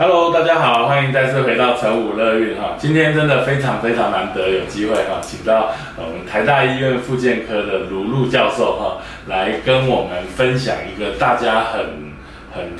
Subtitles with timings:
[0.00, 2.76] Hello，大家好，欢迎再次回到成武乐运哈。
[2.78, 12.12] 今天真的非常非常难得有机会哈，请到我们台大医院复健科的卢璐教授哈，来跟我们分享一个大家很
[12.54, 12.70] 很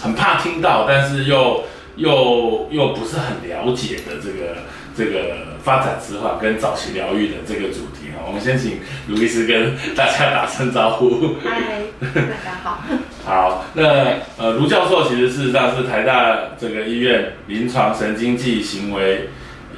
[0.00, 1.64] 很怕听到，但是又
[1.96, 4.62] 又又不是很了解的这个
[4.96, 8.24] 这个发展迟缓跟早期疗愈的这个主题哈。
[8.26, 11.36] 我们先请卢医师跟大家打声招呼。
[11.44, 12.78] 嗨，大家好。
[13.28, 13.82] 好，那
[14.38, 19.28] 呃，卢教授其实事实上是台大这个医院临床神经暨行为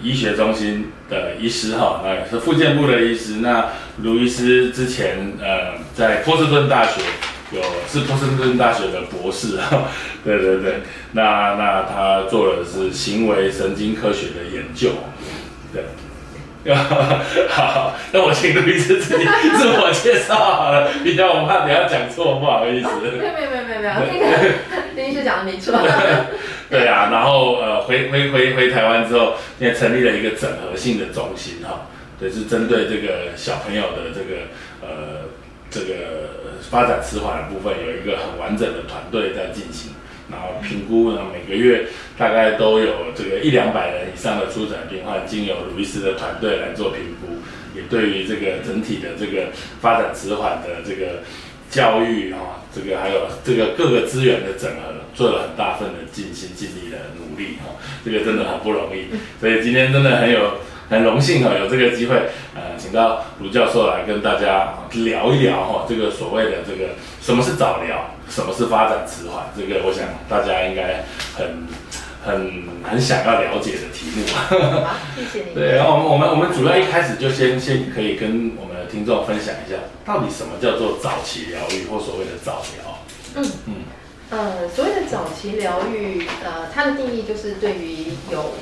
[0.00, 3.38] 医学中心的医师哈，那也是复健部的医师。
[3.40, 3.70] 那
[4.04, 7.00] 卢医师之前呃在波士顿大学
[7.50, 9.82] 有是波士顿大学的博士哈，
[10.24, 10.74] 对对对，
[11.10, 14.90] 那那他做的是行为神经科学的研究，
[15.72, 15.82] 对。
[17.48, 22.88] 好，那我请卢医师自己自我介绍好了，比较我怕等下讲错，不好意思。
[23.00, 24.26] 没有没有没有没有，那个
[24.94, 25.72] 林医师讲的没错。
[26.68, 31.86] 对啊，然后呃回回回回台湾之后，也成立了一个整合性的中心哈，
[32.20, 34.46] 对，是针对这个小朋友的这个
[34.82, 35.30] 呃
[35.70, 36.36] 这个
[36.70, 39.92] 发展迟缓的部分，有一个很完整的团队在进行。
[40.30, 41.86] 然后评估呢，每个月
[42.16, 47.26] 大概都有这个一两百人以上的出诊病患，经由鲁伊斯的团队来做评估，
[47.74, 49.48] 也对于这个整体的这个
[49.80, 51.22] 发展迟缓的这个
[51.68, 59.06] 教育啊，这个还有这个各个资源的整合，做了很大份的尽心尽力的努力哈，这个真的很不容易，
[59.40, 60.58] 所以今天真的很有
[60.88, 62.16] 很荣幸哈，有这个机会
[62.54, 64.74] 呃，请到卢教授来跟大家
[65.04, 66.90] 聊一聊哈，这个所谓的这个
[67.20, 68.14] 什么是早疗。
[68.30, 69.46] 什么是发展迟缓？
[69.56, 71.02] 这个我想大家应该
[71.34, 71.66] 很、
[72.24, 74.24] 很、很想要了解的题目。
[74.32, 75.52] 好，谢谢你。
[75.52, 82.98] 对，然后我们、我们、我们主要一开始就先、先可以跟我们的听众分享一下，到底什么叫做早期疗愈或所谓的早疗？
[83.34, 83.74] 嗯嗯。
[84.30, 88.54] 呃，所谓的早期疗愈，呃，它的定义就是对于有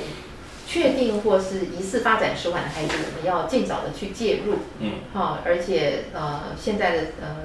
[0.67, 4.55] 确定或是疑似发展迟缓的孩子，我们要尽早的去介入。
[4.79, 4.93] 嗯。
[5.13, 7.35] 好，而且呃，现在的呃。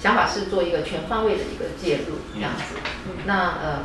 [0.00, 2.76] 想法是做一个全方位的一个介入，这样子。
[3.26, 3.84] 那呃，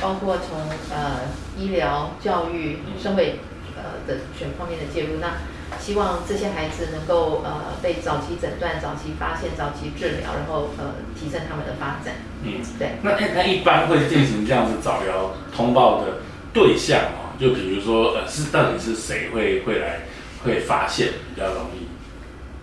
[0.00, 0.58] 包括从
[0.90, 1.20] 呃
[1.58, 3.40] 医疗、教育、社会
[3.76, 5.20] 呃的全方面的介入。
[5.20, 5.34] 那
[5.78, 12.14] 希望这些孩子能够呃被早期诊断、早期发现、早期治疗，然后呃提升他们的发展。
[12.42, 12.92] 嗯，对。
[13.02, 16.20] 那那那一般会进行这样子早疗通报的
[16.54, 20.00] 对象哦，就比如说呃是到底是谁会会来
[20.42, 21.86] 会发现比较容易？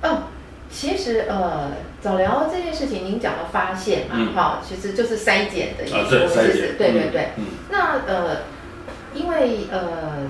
[0.01, 0.23] 嗯。
[0.73, 1.69] 其实呃，
[2.01, 6.09] 早疗这件事情，您讲的发现嘛，哈，其实就是筛检的意思，
[6.77, 7.29] 对对对。
[7.69, 8.37] 那呃，
[9.13, 10.27] 因为呃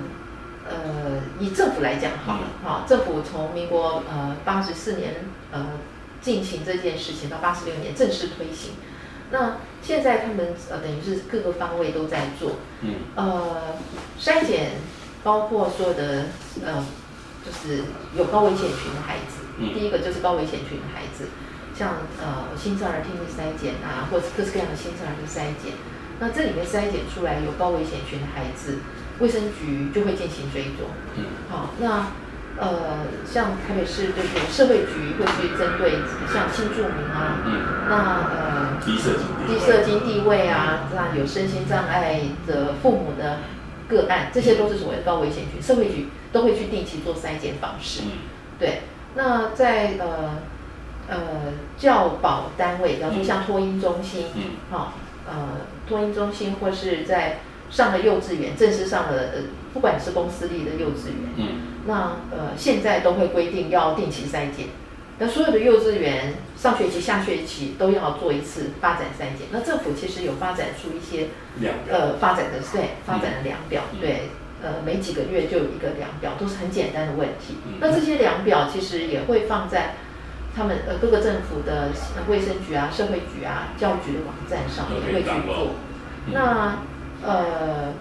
[0.70, 5.66] 呃，以政府来讲，哈，哈，政府从民国呃八十四年呃
[6.20, 8.74] 进行这件事情到八十六年正式推行，
[9.32, 13.76] 那现在他们呃等于是各个方位都在做，嗯，呃，
[14.20, 14.72] 筛检
[15.24, 16.26] 包括所有的
[16.66, 16.86] 呃，
[17.46, 17.84] 就是
[18.18, 19.38] 有高危险群的孩子。
[19.76, 21.26] 第一个就是高危险群的孩子，
[21.82, 25.74] 像呃新生儿听力筛检啊，或者各式各样的新生儿的筛检。
[26.20, 28.78] 那这里面筛检出来有高危险群的孩子，
[29.18, 30.86] 卫生局就会进行追踪。
[31.18, 32.14] 嗯，好，那
[32.62, 35.98] 呃像台北市就是社会局会去针对
[36.32, 37.98] 像新住民啊，嗯，那
[38.30, 43.40] 呃低社经低社经地位啊，那有身心障碍的父母的
[43.90, 48.02] 个案，这些都是所谓的高危险群，社会局都会去定期做筛检方式。
[48.06, 48.12] 嗯，
[48.60, 48.82] 对。
[49.14, 50.38] 那在呃
[51.12, 51.18] 呃
[51.78, 54.26] 教保单位，比方说像托婴中心，
[54.72, 54.94] 好，
[55.28, 57.38] 呃托婴中心或是在
[57.70, 61.46] 上了幼稚园，正式上了呃，不管是公私立的幼稚园，嗯，
[61.86, 64.68] 那呃现在都会规定要定期筛检，
[65.20, 69.48] 那所有的幼稚园上学期、下学期都要做一次发展筛检。
[69.52, 71.28] 那政府其实有发展出一些
[71.60, 74.30] 量呃发展的对发展的量表，对。
[74.64, 77.56] 呃，每几个月就有一个量表，都是很简单的问题。
[77.80, 79.96] 那这些量表其实也会放在
[80.56, 81.90] 他们呃各个政府的
[82.28, 85.76] 卫生局啊、社会局啊、教育局的网站上面会去做。
[86.32, 86.80] 那
[87.24, 87.94] 呃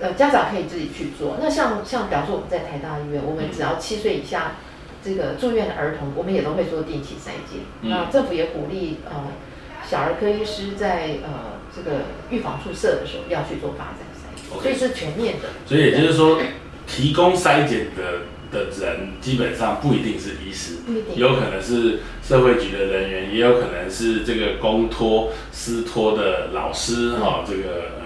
[0.00, 1.36] 呃家长可以自己去做。
[1.40, 4.56] 那像像比方说我们在台大医院，我们只要七岁以下
[5.04, 7.60] 这个住院的儿童，我们也都会做定期筛检。
[7.82, 9.26] 那政府也鼓励呃
[9.88, 14.12] 小儿科医师在呃这个预防注射的时候要去做发展筛。
[14.62, 16.38] 所以是全面的，所以也就是说，
[16.86, 18.20] 提供筛检的
[18.54, 20.76] 的人基本上不一定是医师，
[21.16, 28.04] 有可能是社会局的人员，也有可能是这个公托私托的老师哈，这个呃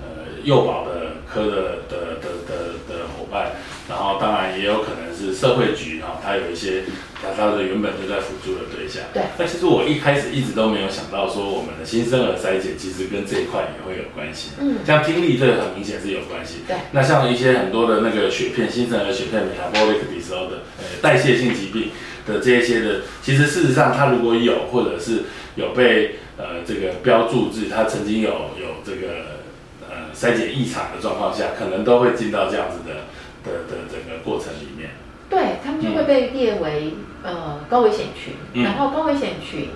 [0.00, 0.06] 呃
[0.44, 1.56] 幼保的科的
[1.88, 2.54] 的的的
[2.88, 3.52] 的伙伴，
[3.90, 5.34] 然后当然也有可能是。
[5.40, 6.82] 社会局哈，它有一些
[7.22, 9.02] 它它的原本就在辅助的对象。
[9.14, 9.22] 对。
[9.38, 14.50] 那其实我一开始一直都没有想到说，我们的新生儿筛检其实跟这一块也会有关系。
[14.58, 14.78] 嗯。
[14.84, 16.64] 像听力这个很明显是有关系。
[16.66, 16.76] 对。
[16.92, 21.90] 那像一些很多的那个血片，新生儿血片 metabolic disorder，呃，代谢性疾病
[22.26, 29.38] 的这一些的，其实事实上它如果有或者是有被呃这个标注至，它曾经有有这个
[29.88, 29.96] 呃。
[30.12, 33.06] 筛检异常的状况下，可能都会进到这样子的
[33.44, 34.90] 的的整个过程里面。
[35.30, 38.34] 对他们就会被列为呃高危险群，
[38.64, 39.68] 然后高危险群，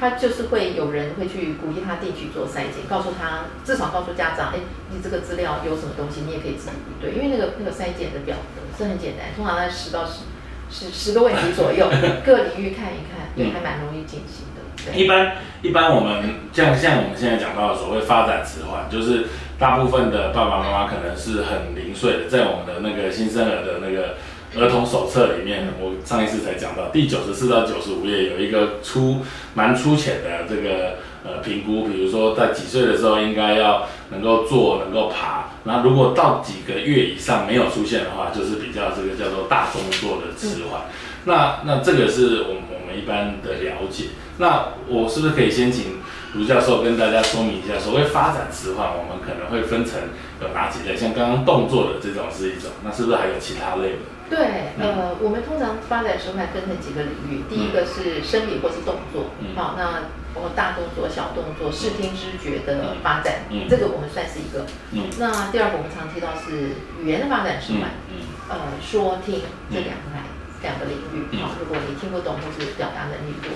[0.00, 4.60] 他就是会有人会去鼓励他定期做筛检，告诉他至少告诉家长，哎，
[4.90, 10.22] 你这个资料有什么东西，你也可以自己比对，因为那个那个筛检的表格是很简单，通常在十到十
[10.70, 11.86] 十十个问题左右，
[12.24, 14.96] 各领域看一看，对，还蛮容易进行的。
[14.96, 19.26] 一般一般我们像像我们现在讲到的所谓发展迟缓，就是。
[19.58, 24.16] 大部分的爸爸妈妈可能是很零碎的，在我们的那个新生儿的那个
[24.60, 29.22] 儿童手册里面，我上一次才讲到第九十四到九十五页有一个粗
[29.54, 40.82] 蛮粗浅的这个呃评估，比如说在几岁的时候应该要能够坐、能够爬，那如果到几个月以上没有出现的话，就是比较这个叫做大动作的迟缓。
[41.24, 44.04] 那那这个是我们我们一般的了解。
[44.38, 45.95] 那我是不是可以先请？
[46.36, 49.98] 卢教授跟大家说明一下，所谓发展迟缓，我们可能会分成
[50.40, 50.94] 有哪几类？
[50.94, 54.04] 像刚刚动作的这种是一种，那是不是还有其他类的？
[54.28, 64.66] 对，呃，我们通常发展迟缓分成几个领域，第一个是生理或是动作，好，那包括大动作、小动作、视听知觉的发展，这个我们算是一个。
[64.92, 69.40] 嗯，那第二个我们常提到是语言的发展迟缓，嗯，呃，说听
[69.70, 70.35] 这两个来。
[70.66, 73.54] 两个领域，好，如果你听不懂或是表达能力弱，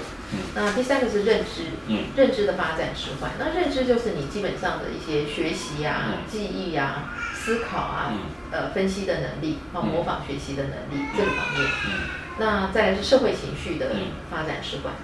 [0.55, 1.67] 那第三个是认知，
[2.15, 3.33] 认知的发展迟缓。
[3.37, 8.15] 那认知就是你基本上的一些学习啊、记忆啊、思考啊、
[8.53, 11.69] 呃分析的能力，好，模仿学习的能力这个方面。
[12.39, 13.87] 那再来是社会情绪的
[14.31, 14.95] 发展迟缓，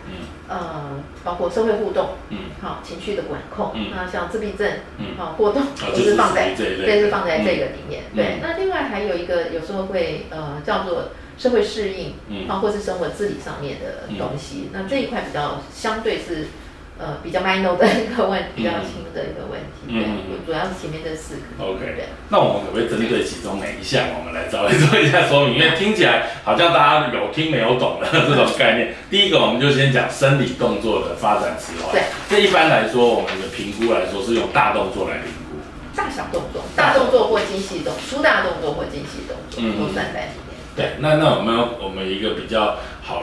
[0.49, 2.11] 呃，包括社会互动，
[2.63, 3.75] 好，情绪的管控。
[3.91, 4.71] 那像自闭症，
[5.19, 8.05] 好，过动都是放在，这是放在这个里面。
[8.15, 11.11] 对，那另外还有一个有时候会呃叫做。
[11.39, 16.49] 社会适应，嗯啊，或是生活自理上面的东西，那这一块比较相对是，
[16.99, 19.89] 呃，比较 minor 的一个问，比较轻的一个问题。
[19.89, 21.63] 嗯，主要是前面这四个。
[21.63, 25.59] OK，那我们可不可以针对其中哪一项，我们来稍微做一下说明？
[25.59, 28.95] 因为听起来好像大家有听没有懂的这种概念。
[29.11, 31.93] 第一个，我们就先讲生理动作的发展迟缓。
[31.93, 35.61] 对，这一般来说，我们的评估来说是用大动作来评估。
[35.95, 40.31] 大小动作，大动作或精细动，粗大动作或精细动作都算在。
[40.77, 43.23] 对，那那我们我们一个比较好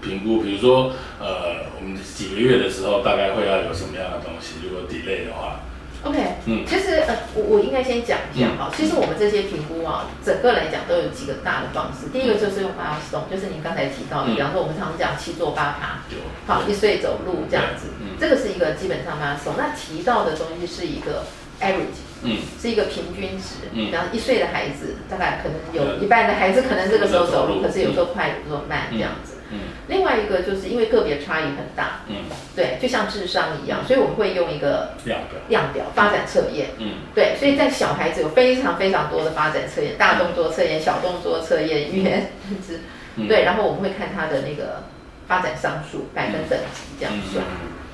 [0.00, 4.54] 评评估，比如说，呃，我们几个月的时候大概会要有什么样的东西？
[4.64, 5.60] 如果 delay 的话
[6.02, 12.08] ，OK，嗯，其实呃，我我应该先讲一下哈，其实我们这些评估啊，整个来讲都有几个大的方式。
[12.08, 16.00] 第一个就是用 milestone，就是您刚才提到的，比方说我们常讲七坐八爬，
[16.46, 19.58] 好，一岁走路这样子，这个是一个基本上 milestone。
[19.58, 21.24] 那提到的东西是一个
[21.64, 22.04] average。
[22.26, 23.68] 嗯，是一个平均值。
[23.72, 29.34] 嗯，然后一岁的孩子，大概可能有一半的孩子可能这个时候走路，可是有时候快，有时候慢这样子。
[29.50, 29.58] 嗯，
[29.88, 32.00] 另外一个就是因为个别差异很大。
[32.08, 32.16] 嗯，
[32.56, 36.68] 对，就像智商一样，所以我们会用一个量表，量表发展测验。
[36.78, 42.80] 嗯，对，所以在小孩子有非常非常多的发展测验，大动作测验、小动作测验、语言认知。
[43.28, 44.82] 对，然后我们会看他的那个
[45.28, 47.44] 发展商数、百分等级这样算。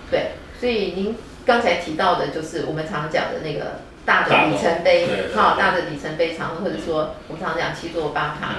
[0.08, 1.14] 对，所以您
[1.50, 3.80] 刚才提到的就是我们常讲的那个。
[4.06, 8.56] 大的里程碑，哈，大的里程碑常，或者说我们常讲七座八塔，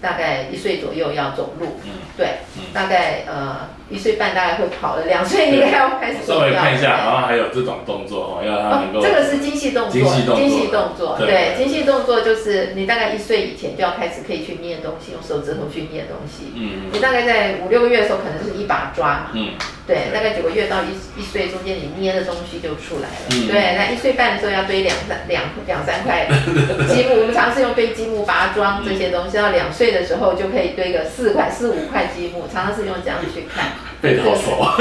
[0.00, 1.78] 大概一岁左右要走路，
[2.16, 2.38] 对，
[2.74, 3.68] 大概呃。
[3.90, 6.18] 一岁半大概会跑了，两岁应该要开始。
[6.24, 9.02] 稍微看一下，然后还有这种动作哦，要他能够。
[9.02, 16.52] 这个是精细动作，精细动作，精细动作，对，精细动作就是你大概一岁以前就要开始可以去捏东西，用手指头去捏东西。
[16.54, 19.26] 嗯你大概在五六个月的时候，可能是一把抓嘛。
[19.34, 19.52] 嗯。
[19.86, 23.26] 对，大概九个月到一一岁中间，你捏的东西就出来了。
[23.32, 23.48] 嗯。
[23.48, 26.28] 对，那一岁半的时候要堆两三两两三块
[26.94, 29.36] 积木，我们常是用堆积木拔桩这些东西。
[29.36, 33.72] 到两岁的时候就可以堆个四块四五块积木，常常是用这样子去看。
[34.00, 34.76] 背得好熟啊！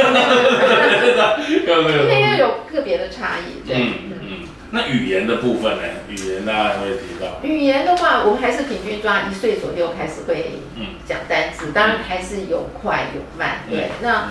[1.47, 3.75] 因为要有个别的差异，对。
[3.75, 4.47] 嗯嗯嗯。
[4.71, 5.83] 那语言的部分呢？
[6.07, 7.39] 语言大家会提到。
[7.43, 10.59] 语言的话，我们还是平均抓一岁左右开始会
[11.05, 13.61] 讲单词，当然还是有快有慢。
[13.69, 13.89] 对。
[14.01, 14.29] 那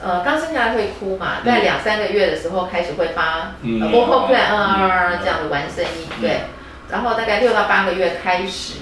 [0.00, 6.42] 呃，刚生下来会哭嘛，在两三个月的时候开始会发 vocal plan，嗯这样的玩声音，对。
[6.90, 8.74] 然后大概六到八个月开始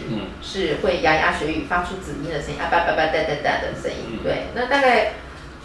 [0.43, 4.49] 是会牙牙学语，发出子音的声音，啊叭叭叭哒哒哒的声音，对。
[4.55, 5.13] 那大概。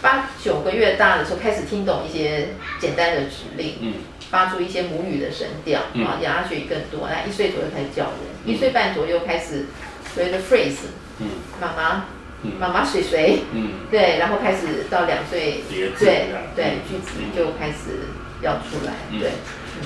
[0.01, 3.93] 八九个月大的时候开始听懂一些简单的指令，嗯，
[4.29, 7.07] 发出一些母语的声调，啊，牙学更多。
[7.09, 8.13] 那一岁左右开始叫人，
[8.45, 9.65] 一岁半左右开始
[10.13, 10.89] 所谓的 phrase，
[11.19, 11.27] 嗯，
[11.61, 12.05] 妈妈，
[12.59, 18.09] 妈妈水水，嗯，对，然后开始到两岁，对对，句子就开始
[18.41, 19.31] 要出来，对。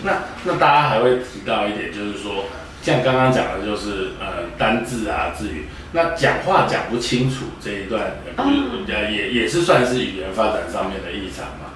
[0.04, 2.46] 那那大家还会提到一点，就是说，
[2.86, 8.12] 像刚刚讲的，就是呃单字啊字语，那讲话讲不清楚这一段，
[8.88, 11.74] 也也也是算是语言发展上面的异常嘛。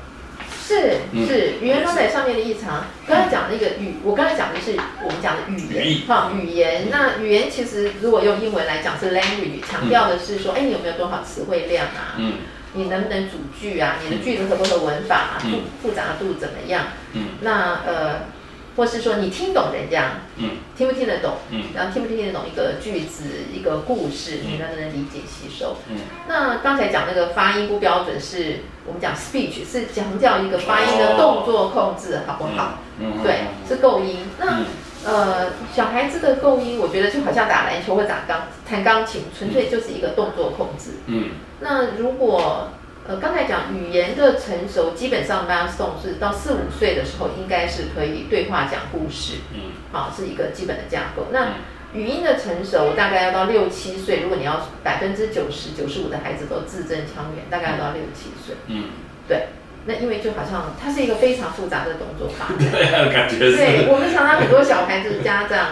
[0.67, 2.85] 是是，语言发展上面的异常。
[3.07, 6.89] 刚才讲那个语，我刚才讲的是我们讲的语言哈，语言。
[6.91, 12.13] 那语言其实如果用英文来讲是 language，强调的是说，哎，你有没有多少词汇量啊？
[12.19, 12.33] 嗯，
[12.73, 13.95] 你能不能组句啊？
[14.07, 15.39] 你的句子合不合文法？
[15.39, 15.47] 复
[15.81, 16.83] 复杂度怎么样？
[17.13, 18.37] 嗯，那呃。
[18.79, 25.75] 或是说你听懂人家，嗯，听不听得懂，嗯，然后听不听得懂一个句子、一个故事，你能不能理解吸收？
[25.89, 25.97] 嗯，
[26.29, 32.79] 那刚才讲那个发音不标准，是我们讲 speech 是强调一个发音的动作控制，好不好？
[32.99, 34.19] 嗯，对，是构音。
[34.39, 34.63] 那
[35.03, 40.91] 呃，小孩子的构音，我觉得就好像打篮球或打钢弹钢琴，纯粹就是一个动作控制。
[41.07, 42.69] 嗯，那如果
[43.09, 51.25] 呃，刚才讲语言的成熟，基本上 milestone 是到四五岁的时候，应该是可以对话讲故事，嗯，好，是一个基本的架构。
[51.31, 51.53] 那
[51.91, 58.83] 语音的成熟大概要到六七岁，如果你要百分之九十九十五的孩子都字正腔圆，大概要到六七岁，嗯，
[59.27, 59.47] 对。
[59.85, 63.57] 那因为就好像它是一个非常复杂的动作法， 对，感觉是。
[63.57, 65.69] 对我们常常很多小孩子家长，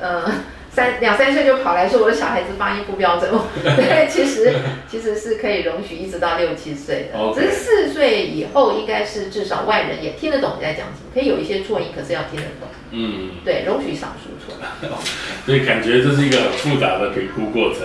[0.00, 0.32] 呃。
[0.78, 3.28] 三两三岁就跑来说我的小孩子发音不标准，
[3.74, 4.54] 对，其实
[4.88, 12.68] 其实是可以容许一直到六七岁的，只是四岁以后应该是至少外人也听得懂你在讲什么，可以有一些错音，可是要听得懂。
[12.92, 14.54] 嗯，对，容许少数错。
[15.44, 17.82] 所以感觉这是一个很复杂的评估过程。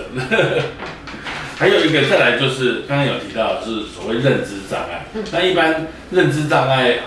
[1.58, 6.98] 还有一个再来就是刚刚有提到是所谓认知障碍，那一般认知障碍，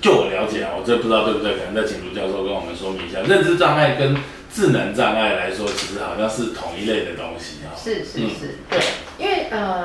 [0.00, 4.14] 就我了解啊，我这不知道对不对，可能再请卢教授跟我们说明一下，认知障碍跟
[4.52, 7.70] 智能障碍来说，其实好像是同一类的东西啊。
[7.76, 8.80] 是是是，对，
[9.16, 9.84] 因为呃，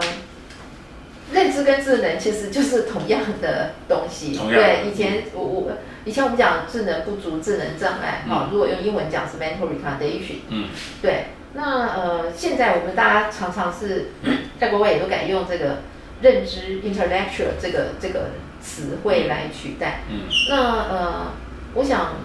[1.32, 4.36] 认知跟智能其实就是同样的东西。
[4.36, 5.72] 对，以前我我
[6.04, 10.38] 以前我们讲智能不足、智能障碍，哈，如果用英文讲是 mental retardation。
[10.50, 10.70] 嗯。
[11.00, 14.08] 对，那呃，现在我们大家常常是
[14.60, 15.78] 在国外也都改用这个
[16.22, 20.02] 认知 intellectual 这个这个词汇来取代。
[20.10, 20.22] 嗯。
[20.50, 20.58] 那
[20.90, 21.34] 呃，
[21.76, 22.16] 我想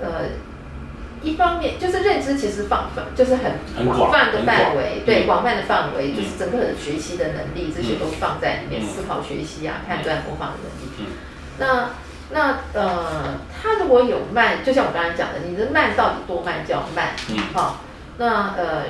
[0.00, 0.24] 呃。
[1.22, 11.12] 一方面就是认知，其实放放就是很广泛的范围，对广泛的范围，就是整个学习的能力，这些都放在里面，思考、学习啊、判断、模仿的能力。
[11.58, 11.90] 那
[12.30, 17.10] 那呃，他如果有慢，就像我刚才讲的，你的慢到底多慢叫慢？
[17.52, 17.84] 好，
[18.18, 18.84] 那呃，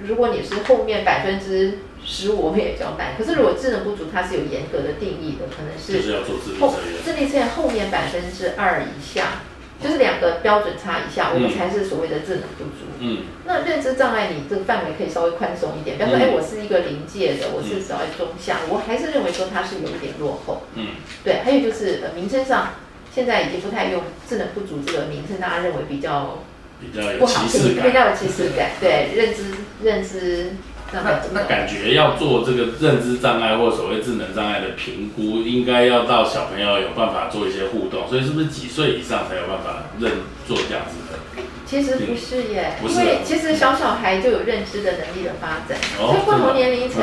[0.00, 3.14] 如果你是后面百分之十五，我们也叫慢。
[3.18, 6.20] 可是如果智能不足，它是有严格的定义的，可能是
[6.60, 6.74] 后
[7.04, 9.42] 智力测验后面百分之二以下。
[9.82, 12.86] 就是两个标准差以下，我们才是所谓的智能不足。
[13.00, 15.98] 嗯，那认知障碍，你这个范围可以稍微宽松一点。
[15.98, 20.62] 比方说，哎，我是一个临界的，我是稍微中下，我还是认为说它是有一点落后。
[20.76, 20.86] 嗯，
[21.24, 21.40] 对。
[21.44, 22.74] 还有就是呃，名称上
[23.12, 26.38] 现在已经不太用智能不足这个名称，大家认为比较
[26.80, 28.70] 比较有歧视感，比较有歧视感。
[28.80, 29.42] 对，认知
[29.82, 30.52] 认知。
[30.92, 40.12] 那那感觉要做这个认知障碍或所谓智能障碍的评估，应该要到小朋友有办法做一些互动，所以是不是几岁以上才有办法认
[40.46, 41.18] 做这样子的？
[41.64, 47.02] 其实不是耶，因为其实小小孩就有认知的能力的发展，所以不同年龄层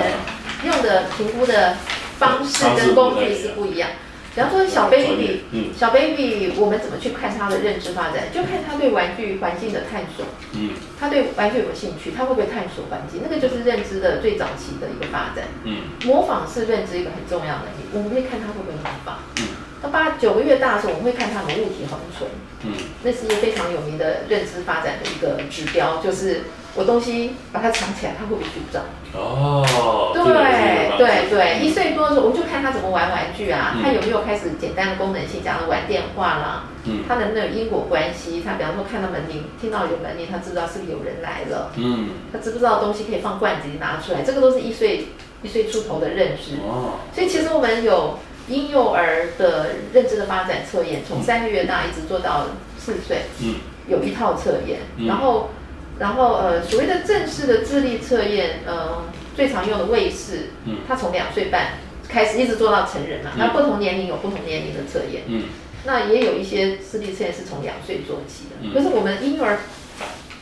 [0.63, 1.77] 用的评估的
[2.19, 3.89] 方式跟工具是不一样。
[4.39, 5.41] 比方说小 baby，
[5.77, 8.31] 小 baby，我们怎么去看他的认知发展？
[8.33, 10.25] 就看他对玩具环境的探索。
[10.53, 13.19] 嗯，他对玩具有兴趣，他会不会探索环境？
[13.21, 15.43] 那个就是认知的最早期的一个发展。
[15.65, 19.19] 嗯，模仿是认知一个很重要的能力，我们可以看他会不会模仿。
[19.41, 19.47] 嗯，
[19.83, 22.29] 到八九个月大的时候，我们会看他们物体恒存。
[22.63, 22.71] 嗯，
[23.03, 26.43] 那是一个非常有名的认知发展的一个指标，就是。
[26.79, 28.79] 我东西把它藏起来，他会不会去找？
[29.11, 30.23] 哦，对
[30.97, 38.41] 对对，一岁多的时候，我们就看他怎么玩玩具啊，他有没有开始简单的功能性，假如玩电话啦，嗯，他能不能有因果关系？
[38.45, 41.69] 他比方说看到门铃，听到有门铃，他知道是不是有人来了？
[41.75, 44.21] 嗯，他知不知道东西可以放罐子里拿出来？
[44.21, 45.07] 这个都是一岁
[45.43, 46.55] 一岁出头的认知。
[46.63, 48.17] 哦，所以其实我们有
[48.47, 52.45] 婴幼儿的认知的发展测验，从三个月大一直做到
[52.77, 53.55] 四岁，嗯，
[53.89, 55.49] 有一套测验，然后。
[55.99, 59.03] 然后呃，所谓的正式的智力测验，嗯，
[59.35, 61.73] 最常用的卫士，嗯，他从两岁半
[62.07, 63.31] 开始一直做到成人嘛。
[63.37, 65.43] 那不同年龄有不同年龄的测验，嗯，
[65.85, 68.73] 那也有一些智力测验是从两岁做起的。
[68.73, 69.59] 可是我们婴幼儿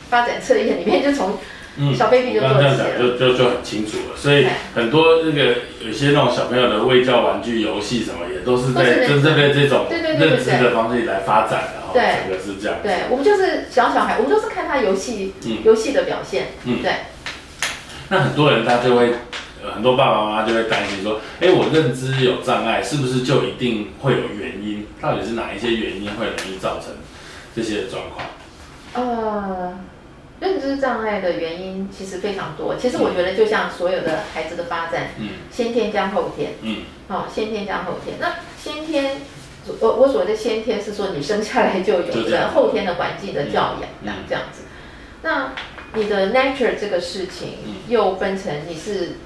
[0.08, 1.38] 发展测验里面就从
[1.96, 4.16] 小 baby 就做起了，就就就很清楚了。
[4.16, 11.77] 所以很多那个有些那种小朋友的喂教玩具游戏什么，也都是在真正的这种认知的方式来发展的。
[11.92, 12.78] 对，整个是这样。
[12.82, 16.48] 对，我们就是小小孩，我们就是看他游戏游戏的表现。
[16.64, 16.92] 嗯，对。
[18.08, 19.12] 那很多人他就会，
[19.62, 24.86] 呃很多爸爸妈妈就会担心说，哎，我认知有障碍，是不是就一定会有原因？
[25.00, 26.94] 到底是哪一些原因会容易造成
[27.54, 28.26] 这些状况？
[28.94, 29.78] 呃，
[30.40, 32.76] 认知障碍的原因其实非常多。
[32.76, 36.78] 其实我觉得，就像所有的孩子的发展，嗯先天加后天，嗯
[37.08, 38.16] 哦，先天加后天。
[38.18, 39.20] 那先天，
[39.80, 44.62] 我我所谓的先天是说你生下来就有的，后天的环境的教养，嗯这样子。
[45.22, 45.52] 那
[45.94, 47.74] 你的 nature 这个事情嗯。
[47.88, 49.16] 又分成你是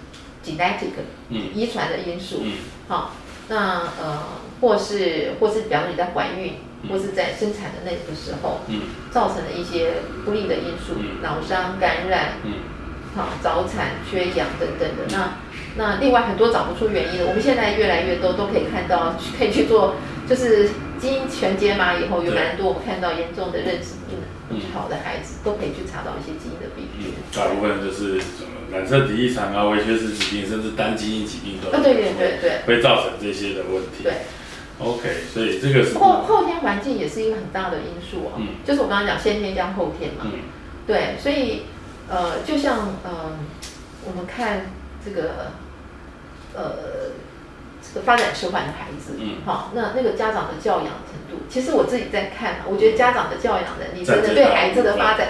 [0.44, 0.92] genetic
[1.28, 1.42] 嗯。
[1.54, 2.52] 遗传的因素，嗯。
[2.88, 3.12] 好、
[3.48, 4.22] 那呃，
[4.60, 6.90] 或是或是比方说你在怀孕，嗯。
[6.90, 8.80] 或是在生产的那个时候，嗯。
[9.10, 9.92] 造成的一些
[10.24, 11.22] 不利的因素，嗯。
[11.22, 12.52] 脑伤、感染、嗯。
[13.14, 15.04] 好早产、缺氧等等的。
[15.10, 15.34] 那
[15.74, 19.96] 那另外很多找不出原因的，我们现在越来越多都可以看到，可以去做，
[20.28, 24.16] 就是基因全解码以后，有对蛮多我们看到严重的认知不
[24.50, 34.02] 嗯好的孩子，都可以去查到一些基因的病嗯。，大部分就是什么染色体异常啊、微缺失疾病，甚至单基因疾病都啊，对对对对会造成这些的问题。
[34.04, 34.12] 对。
[34.78, 40.40] OK，所以这个是后后天环境也是一个很大的因素哦，嗯就是我刚刚讲先天加后天嘛，嗯
[40.86, 41.62] 对，所以
[42.08, 43.38] 呃，就像呃，
[44.04, 44.72] 我们看
[45.04, 45.52] 这个
[46.54, 47.12] 呃这个
[48.00, 49.36] 发展迟缓的孩子，嗯。
[49.44, 55.28] 好、那那个家长的教养程度，其实我自己在看啊，我觉得家长的教养能力真的对孩子的发展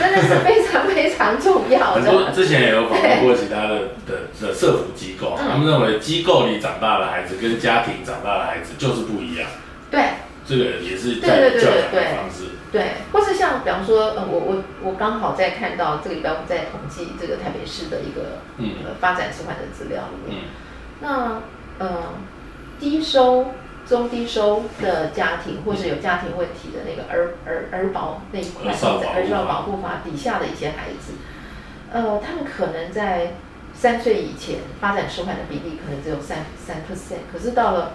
[0.00, 2.32] 真的是非常非常重要很多的。
[2.32, 5.48] 之前也有访问过其他的的的社福机构，嗯。
[5.50, 9.48] 他们认为机构里长大的孩子跟家庭长大的孩子就是不一样，
[9.90, 10.02] 对。
[10.48, 12.56] 这个也是对对对对的方式。
[12.72, 18.76] 对，或是像比方说，呃，我我我刚好在看到这个礼拜我们在统计这个台北市的一个嗯。
[18.82, 20.48] 呃发展迟缓的资料里面，嗯。
[21.00, 21.42] 那
[21.78, 22.02] 呃，
[22.80, 23.46] 低收、
[23.86, 31.12] 中低收的家庭，或是有家庭问题的那个儿儿儿保那一块，儿少保护法儿少保护法底下的一些孩子，
[31.92, 33.34] 呃，他们可能在
[33.74, 37.92] 三岁以前发展迟缓的比例可能只有三三 percent，可是到了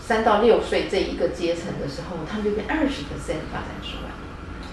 [0.00, 4.10] 三到六岁这一个阶层的时候，他们就变二十 percent 发展迟缓。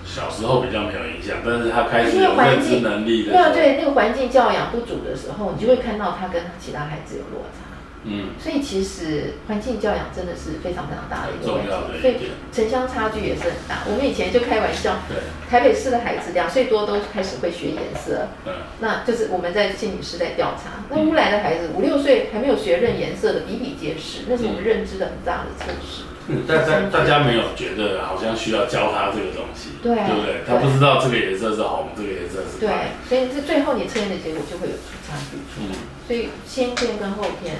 [0.05, 7.68] 小时候比较没有影响，但是他开始因为有认知环境能力的对，那个环境教养不足的时候，你就会看到他跟其他孩子有落差。
[8.05, 12.15] 嗯，所以其实环境教养真的是非常非常大的一个问题，所以
[12.51, 13.83] 城乡差距也是很大。
[13.87, 15.17] 我们以前就开玩笑，对，
[15.49, 18.53] 台北市的孩子两岁多都开始会学颜色，嗯。
[18.79, 26.03] 那就是我们在心理师在调查，那乌来的孩子五六岁还没有学认颜色的比比皆是，那是我们认知的很大的测试。
[26.31, 30.35] 嗯，但但大家没有觉得好像需要教他这个东西，对对不对？
[30.47, 32.69] 他不知道这个颜色是红，这个颜色是对，，
[33.09, 35.17] 所以这最后你测验的结果就会有出差。
[35.31, 35.73] 距，嗯，
[36.07, 37.55] 所以先天跟后天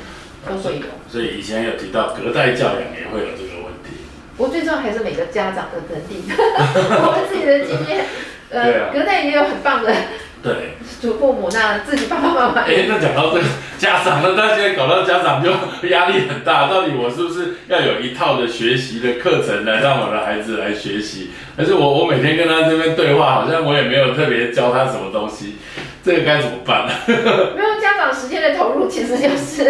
[0.48, 0.86] 都会有。
[1.12, 3.98] 所以以前有提到隔代教养也会有这个问题，
[4.38, 8.06] 我最重要还是每个家长的能力， 我们自己的经验，
[8.50, 9.94] 呃，隔代也有很棒的
[10.42, 10.78] 对。
[11.02, 13.46] 祖父母，那自己爸爸妈妈哎，那讲到这个
[13.78, 15.50] 家长呢，那现在搞到家长就
[15.88, 21.32] 压力很大，到底我是不是要有一套的学习的课程来让我的孩子来学习？
[21.56, 25.56] 但是我我每天跟他这边对话，好像我也没有特别教他什么东西，
[26.04, 26.94] 这个该怎么办呢？
[27.08, 29.64] 没有家长时间的投入，其实就是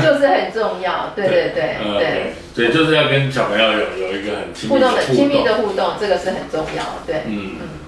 [0.00, 7.81] 就是很重要， 对对对呃对，所以就是要跟小朋友有有一个很亲密互的亲密的互动，这个是很重要，对，嗯，对。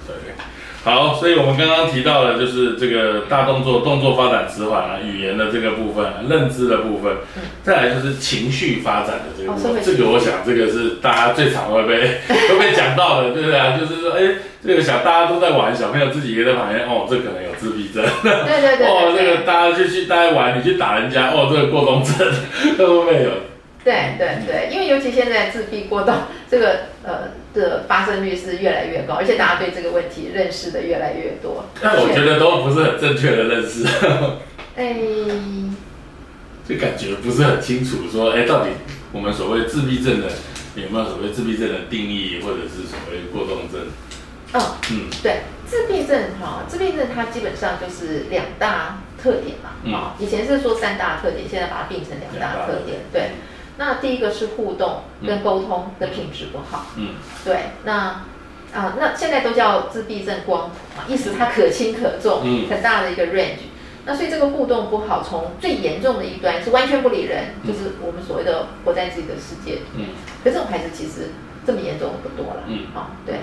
[0.84, 7.16] 好，所以我们刚刚提到了就是这个大动作、动作发展迟缓啊，语言的这个部分、啊，认知的部分，
[7.62, 9.82] 再来就是情绪发展的这个部分。
[9.82, 13.76] 这个我想，这个是大家最常会被会被讲到的，对不对啊？
[13.80, 22.30] 就是说，哎，这个小大家都在玩，小朋友自己也在旁边，哦，这可能有自闭症，对对对 哦，这个大家就去大家玩，你去打人家，哦，这个过动症
[22.76, 23.30] 会不会有？
[23.84, 26.14] 对对对，因为尤其现在自闭过动
[26.50, 31.66] 这个呃的发生率是越来越高，而且大家对这个问题认识的越来越多。
[31.82, 33.86] 但我觉得都不是很正确的认识。
[34.76, 34.96] 哎，
[36.66, 38.70] 就感觉不是很清楚，说，哎，到底
[39.12, 40.28] 我们所谓自闭症的
[40.74, 43.86] 有没有所谓自闭症的定义，或者是所谓过动症？
[44.54, 44.62] 嗯。
[44.90, 52.98] 嗯对，自闭症哈，自闭症它基本上就是两大特点嘛，嗯啊、以前是说三大特点，现在把它并成两大特点。
[53.12, 53.30] 对，
[53.76, 57.14] 那第一个是互动跟沟通的品质不好，嗯。
[57.44, 58.22] 对，那
[58.72, 62.68] 啊、那现在都叫自闭症光谱嘛，意思它可轻可重，嗯。
[62.68, 63.70] 很大的一个 range。
[64.06, 67.68] 那所以这个互动不好，从最严重的一端是完全不理人，嗯。
[67.68, 70.06] 就是我们所谓的活在自己的世界嗯。
[70.42, 71.30] 可这种孩子其实
[71.66, 72.86] 这么严重的不多了，嗯。
[72.94, 73.36] 哦，对。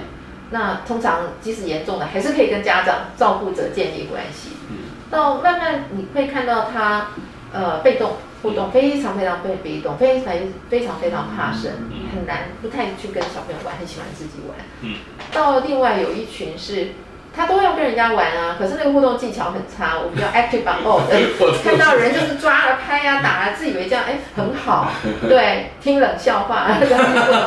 [0.50, 4.52] 那通常即使严重的，还是可以跟家长、照顾者建立关系。
[4.70, 4.78] 嗯。
[5.10, 7.12] 到慢慢你会看到他，
[7.54, 10.34] 呃，被动互动非常非常被被动，非常
[10.70, 14.58] 非常非常怕生，嗯很难不太去跟小朋友玩，很喜欢自己玩。
[14.82, 14.96] 嗯。
[15.34, 16.90] 到另外有一群是
[17.34, 24.92] 他都要跟人家玩啊，可是那个互动技巧很差，我们叫 active on o l 看到人就是抓啊、拍啊、打啊，自以为这样哎很好，
[25.30, 26.98] 对，听冷笑话， 不懂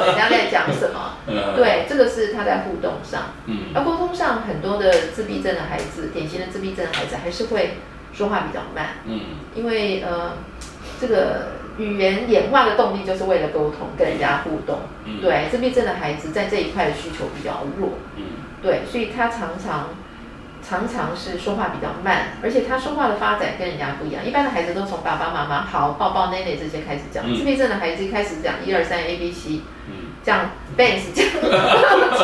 [0.07, 1.17] 人家在讲什么，
[1.57, 7.75] 对，这个是他在互动上，嗯，而沟通上很多的自闭症的孩子，典型的自闭症的孩子还是会
[8.15, 9.21] 说话比较慢，嗯，
[9.55, 10.33] 因为呃
[11.01, 11.49] 这个
[11.79, 14.79] 语言演化的动力就是为了沟通跟人家互动，
[15.21, 18.23] 对，自闭症的孩子在这一块的需求比较弱，嗯。
[18.63, 19.91] 对，所以他常常
[20.67, 24.25] 常常是说话比较慢，而且他说话的发展跟人家不一样。
[24.25, 29.61] 一般的孩子都从爸爸妈妈好、抱抱、奶奶这些开始讲，自闭症的孩子一开始讲一二三 A B C，
[30.25, 31.31] 这样 Benz 这样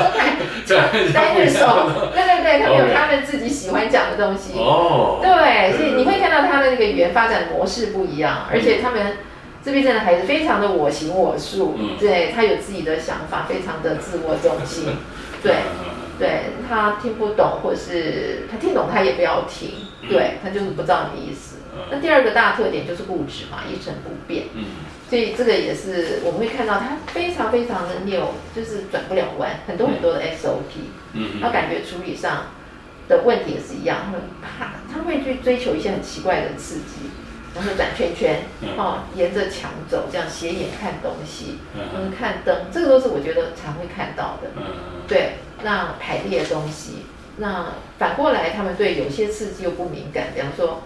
[0.67, 4.59] 车开，单日手， 对对对，他们有他们自己喜欢讲的东西。
[4.59, 9.19] 哦，对，所以你会看到他的那个语言发展模式不一样，而且他们
[9.63, 14.97] 自闭症的孩子非常的我行我素，对他有自己的想法，非常的自我中心，
[15.43, 15.55] 对。
[16.21, 19.71] 对他听不懂，或是他听懂他也不要听，
[20.07, 21.57] 对他就是不知道你的意思。
[21.91, 24.49] 那第二个大特点就是固执嘛，一成不变。
[24.53, 24.67] 嗯，
[25.11, 30.87] 所以这个也是我们会看到他非常非常的拗，就是转不了弯，很多很多的 SOP。
[31.15, 32.47] 嗯，他感觉处理上
[33.09, 37.11] 的问题也是一样，他们怕他会去追求一些很奇怪的刺激，
[37.57, 38.43] 然后转圈圈，
[38.79, 44.51] 哦，沿着墙走，这样斜眼看东西，嗯，看灯，这个都是我觉得常会看到的。
[44.57, 44.63] 嗯，
[45.09, 45.33] 对。
[45.63, 47.05] 那排列东西，
[47.37, 47.67] 那
[47.99, 50.83] 反过来，他们对有些刺激又不敏感，比方说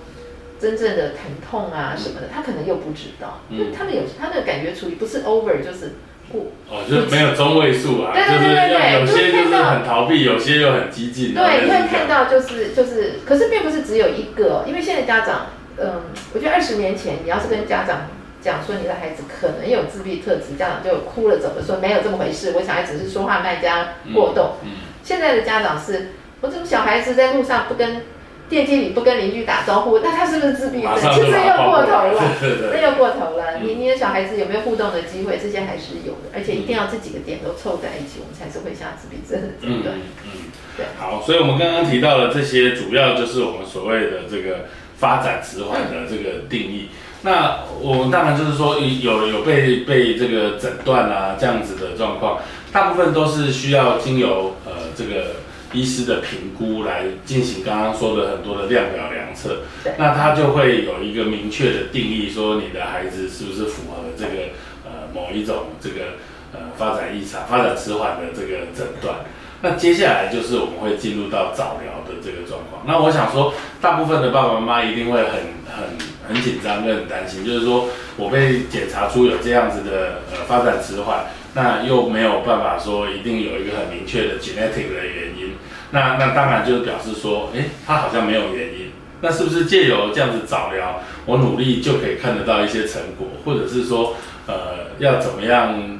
[0.60, 5.92] 真正的疼痛啊什么的，他可能又不知道，因为他们有他的感觉处理不是 over 就是
[6.30, 18.06] 过，哦，就是没有中位数啊，对对对对，有些就是很逃避，有些又很激进，对，你会看到就是就是，可是并不是只有一个，因为现在家长，嗯，我觉得二十年前你要是跟家长。
[18.44, 22.52] 讲说你的孩子可能有自闭特质，家长就哭了，怎么说没有这么回事？
[22.54, 24.56] 我小孩只是说话慢加过动。
[25.02, 26.10] 现在的家长是，
[26.42, 28.02] 我怎么小孩子在路上不跟
[28.48, 30.94] 电梯里不跟邻居打招呼，那他是不是自闭症？
[30.96, 32.22] 其实又过头了，
[32.72, 33.58] 那又过头了。
[33.62, 35.38] 你你的小孩子有没有互动的机会？
[35.42, 39.96] 这些还是有的，而且一定要这几个点都凑在一起，我们才是会下自闭症的诊断。
[40.24, 40.30] 嗯，
[40.76, 40.86] 对。
[40.98, 44.66] 好，所以我们刚刚提到的这些，主要就是我们所谓的这个
[44.98, 46.90] 发展迟缓的这个定义。
[47.22, 52.38] 那我们当然就是说有有被被这个诊断啊这样子的状况，
[52.70, 55.36] 大部分都是需要经由呃这个
[55.74, 59.58] 医师的评估来进行刚刚说的很多的量表量测，
[59.98, 64.52] 那他就会有一个明确的定义，说你的孩子是不是符合这个
[64.84, 66.14] 呃某一种这个
[66.52, 69.16] 呃发展异常、发展迟缓的这个诊断。
[69.60, 72.82] 那接下来就是我们会进入到早疗的这个状况。
[72.86, 75.32] 那我想说，大部分的爸爸妈妈一定会很
[75.66, 76.14] 很。
[76.26, 81.22] 很紧张，跟很担心，就是说我被检查出有这样子的呃发展迟缓，
[81.54, 85.54] 那又没有办法说一定有一个很明确的 genetic 的原因，
[85.92, 88.90] 那那当然就是表示说，哎，他好像没有原因，
[89.20, 95.98] 那是不是借由这样子早疗，我努力就可以看得到一些成果，或者是说，呃，要怎么样，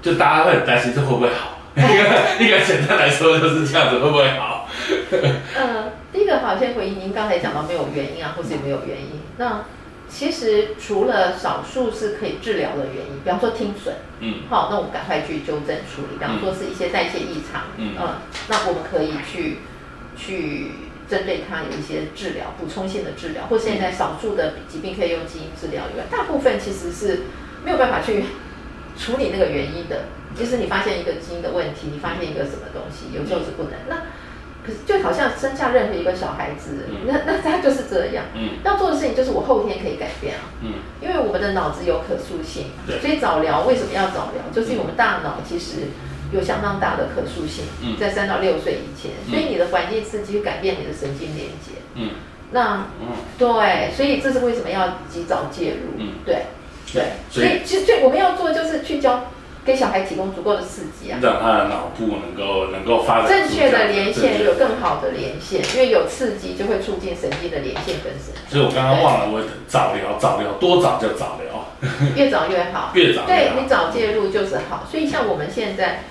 [0.00, 1.58] 就大家会很担心这会不会好？
[2.40, 4.68] 一个简单来说就是这样子，会不会好？
[5.12, 5.92] 嗯。
[6.10, 9.20] 第一个好，先回应您刚才讲到没有原因啊，或是有没有原因？
[9.36, 9.62] 那
[10.08, 16.18] 其实除了少数是可以治疗的原因，比方说听损，嗯，好，那我们赶快去纠正处理。
[16.18, 17.94] 比方说是一些代谢异常，嗯，
[18.48, 19.58] 那我们可以去
[20.16, 20.72] 去
[21.08, 27.20] 针对它有一些治疗，补充性的治疗，或现在少数的疾病可以用基因治疗以外，大部分其实是
[27.64, 28.24] 没有办法去
[28.98, 30.04] 处理那个原因的。
[30.34, 34.02] 即使你发现一个基因的问题，你发现一个什么东西，有时候是不能那。
[34.86, 38.24] 就好像生下任何一个小孩子，那那他就是这样。
[38.34, 40.50] 嗯，要做的事情就是我后天可以改变啊。
[40.62, 42.66] 嗯，因为我们的脑子有可塑性，
[43.00, 44.42] 所以早疗为什么要早疗？
[44.52, 45.88] 就是因为我们大脑其实
[46.32, 47.64] 有相当大的可塑性。
[47.82, 51.72] 嗯，在三到六岁以前，所以你的环境刺激会改变你的神经连接。
[51.94, 52.10] 嗯，
[52.52, 55.94] 那嗯对，所以这是为什么要及早介入？
[55.98, 56.42] 嗯，对
[56.92, 59.30] 对，所以其实最我们要做就是去教。
[59.64, 68.32] 给小孩提供足够的刺激啊，让他的脑部能够能够发展正确的连线，有更好的连线，因为有刺激就会促进神经的连线跟神。
[68.48, 71.66] 所以我刚刚忘了，我早疗早疗多早就早疗，
[72.16, 74.86] 越早越好， 越早对你早介入就是好。
[74.90, 76.04] 所以像我们现在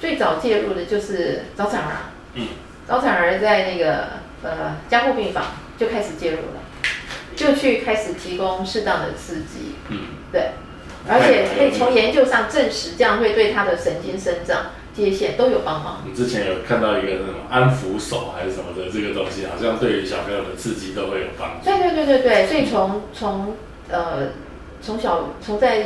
[0.00, 1.96] 最早介入的就是早产儿，
[2.34, 2.48] 嗯，
[2.88, 4.08] 早产儿在那个
[4.42, 5.44] 呃加护病房
[5.78, 6.60] 就开始介入了，
[7.36, 9.98] 就去开始提供适当的刺激，嗯，
[10.32, 10.50] 对。
[11.08, 16.02] 而且可以从研究上证实，这样会对他的神经生长、接线都有帮忙。
[16.06, 21.64] 你之前有看到一个那种安抚手还是什么的这个东西，好像对于小朋友的刺激都会有帮助。
[21.64, 23.56] 对对对对对，所以从从
[23.90, 24.28] 呃
[24.80, 25.84] 从小从在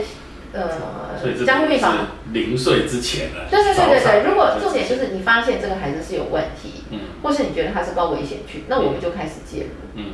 [0.52, 1.96] 呃所以这加护病房。
[2.32, 3.46] 零岁之前的。
[3.50, 10.04] 对对对对对，如果重点就是你发现这个孩子是有问题，嗯或是你觉得他是高危险区，那我们就开始介入，嗯。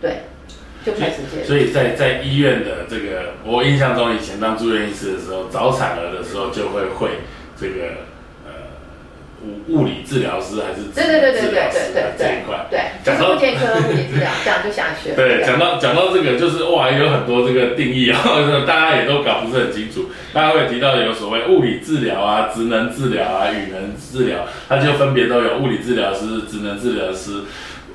[0.00, 0.24] 对，
[0.84, 1.10] 就开。
[1.44, 7.20] 所以在在医院的这个，我印象中以前当住院医师的时候，早产儿的时候就会会
[7.58, 7.84] 这个
[8.44, 8.52] 呃
[9.42, 12.66] 物物理治疗师还是对对对对对对这一块。
[12.70, 15.16] 对，就是讲到复健科物理治疗，这样就下去了。
[15.16, 18.20] 对，讲到讲到这个，就是哇，有很多这个定义啊，
[18.66, 20.10] 大家也都搞不是很清楚。
[20.32, 27.42] 大家会提到有所谓物理治疗啊、职能治疗啊、语能治疗，它就分别都有物理治疗师、职能治疗师、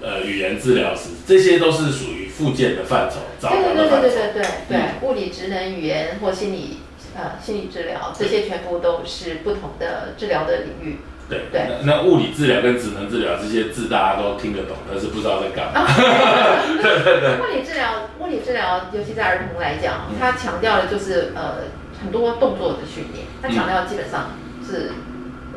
[0.01, 4.07] 呃语言治疗师，这些都是属于附件的范畴，早对疗的范畴。
[4.07, 6.79] 对对对对对对嗯，物理职能、语言或心理
[7.17, 10.99] 呃心理治疗，这些全部都是不同的治疗的领域。
[11.29, 15.85] 对对那那物理治疗跟职能治疗这些字大家都听得懂，但是不知道在干嘛。
[17.43, 21.65] 物理治疗，物理治疗，尤其在儿童来讲，它强调的就是呃
[22.01, 24.31] 很多动作的训练，它强调基本上
[24.65, 24.91] 是，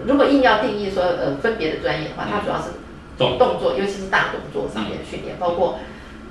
[0.04, 2.64] 如果硬要定义说呃分别的专业的话，它主要是
[3.16, 5.78] 动动作，尤其是大动作上面的训练，包括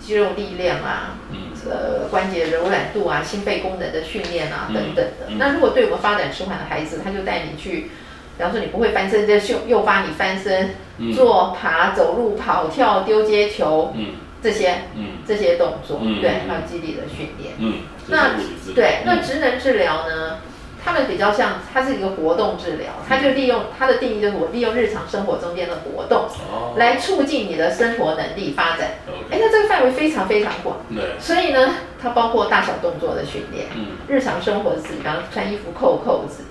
[0.01, 1.37] 肌肉力量啊，嗯
[1.69, 5.27] 呃关节柔软度啊，心肺功能的训练啊嗯等等的。
[5.29, 7.89] 嗯那如果对我们发展迟缓的孩子，他就带你去，
[8.37, 14.07] 比方说你不会翻身，就诱诱发你翻身、嗯坐、爬、走路、跑、跳、丢接球嗯
[14.41, 17.53] 这些嗯这些动作，嗯对，嗯还有肌力的训练。
[17.59, 17.73] 嗯，
[18.07, 18.31] 那。
[18.73, 20.37] 对，那嗯职能治疗呢？
[20.83, 26.73] 他们比较像，它是一个活动治疗，它就利用它的定义就是我利用日常生活中间的活动哦。
[26.77, 28.91] 来促进你的生活能力发展。
[29.29, 33.87] 哎那这个范围非常非常广，对，所以呢，它包括大小动作的训练，嗯。
[34.07, 36.43] 日常生活的事，比方穿衣服扣扣子，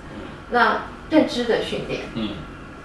[0.49, 2.01] 那认知的训练。
[2.15, 2.29] 嗯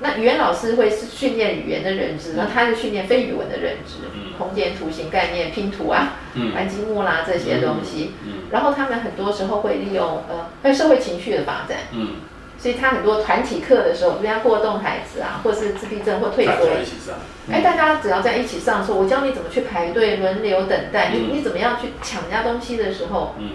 [0.00, 4.32] 那语言老师会是训练语言的认知，那他是训练非语文的认知，嗯。
[4.38, 6.54] 空间图形概念、拼图啊、嗯。
[6.54, 8.12] 玩积木啦这些东西。
[8.24, 12.10] 嗯然后他们很多时候会利用呃，还有社会情绪的发展，嗯，
[12.58, 16.52] 所以他很多团体课的时候，人家过动孩子啊，或是自闭症或退缩。
[17.50, 21.14] 哎，大家只要在一起上的时候，我教你怎么去排队、轮流等待，嗯。
[21.14, 23.50] 你你怎么样去抢人家东西的时候，嗯。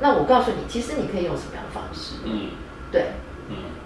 [0.00, 2.48] 那我告诉你，其实你可以用什么样的方式，嗯。
[2.92, 3.33] 对，嗯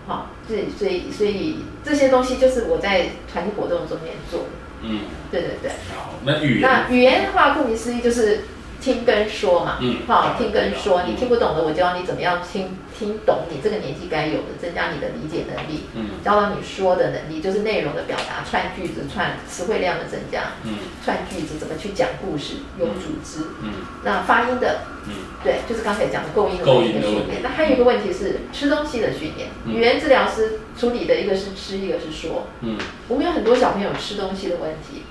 [0.09, 4.47] 好，所以所以所以这些东西就是我在团体活动中间做的，
[4.83, 5.71] 嗯，对对对。
[5.95, 8.45] 好，那语言，那语言的话，顾名思义就是
[8.81, 9.99] 听跟说嘛，嗯。
[10.07, 11.11] 好，听跟说，嗯。
[11.11, 16.23] 你听不懂的，我教你怎么样听听懂你这个年纪该有的，增加你的理解能力，嗯。
[16.25, 20.75] 教到你说的能力，就是内容的表达，串句子、串词汇量的增加，嗯。
[21.05, 23.49] 串句子怎么去讲故事，有组织。
[23.63, 23.73] 嗯。
[24.05, 25.15] 那发音的，嗯。
[25.43, 26.65] 对，就是刚才讲的构音的
[27.03, 27.43] 训练。
[27.43, 29.75] 那还有一个问题是吃东西的训练，嗯。
[29.75, 32.47] 语言治疗师处理的一个是吃，一个是说。
[32.61, 32.79] 嗯。
[33.09, 35.03] 我们有很多小朋友吃东西的问题，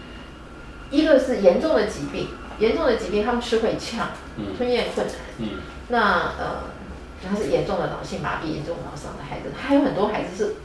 [0.90, 2.28] 一个是严重的疾病，
[2.60, 5.15] 严重的疾病他们吃会呛，嗯吞咽困难。
[5.39, 5.50] 嗯
[5.89, 6.63] 那呃，
[7.28, 10.56] 他是严重的脑性麻痹、严重脑伤的孩子，还有很多孩子是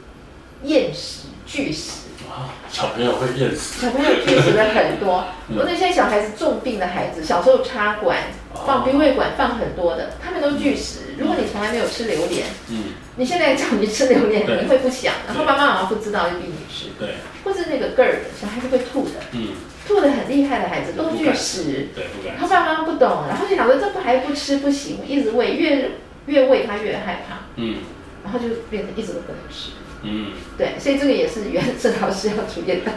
[0.67, 3.81] 厌食、拒食，啊，小朋友会厌食。
[3.81, 5.23] 小朋友拒食的很多。
[5.49, 8.17] 嗯我那些小孩子重病的孩子，小时候插管、
[8.65, 10.99] 放鼻胃管放很多的，他们都拒食。
[11.17, 12.85] 如果你从来没有吃榴莲，嗯，
[13.17, 19.11] 你现在叫你吃榴莲， 你会不想，然后爸爸妈妈不知道就逼你吃，对，或是那个个儿的小孩子会吐的。
[19.33, 19.49] 嗯
[19.93, 25.91] 吐的很厉害的孩子都拒食，对，不敢他爸妈不懂，然后就想说这不还不吃不行，一直喂，越
[26.25, 27.77] 越喂他越害怕，嗯
[28.23, 29.69] 然后就变成一直都不能吃。
[30.01, 32.91] 嗯对，所以这个也是语言治疗师要处理的，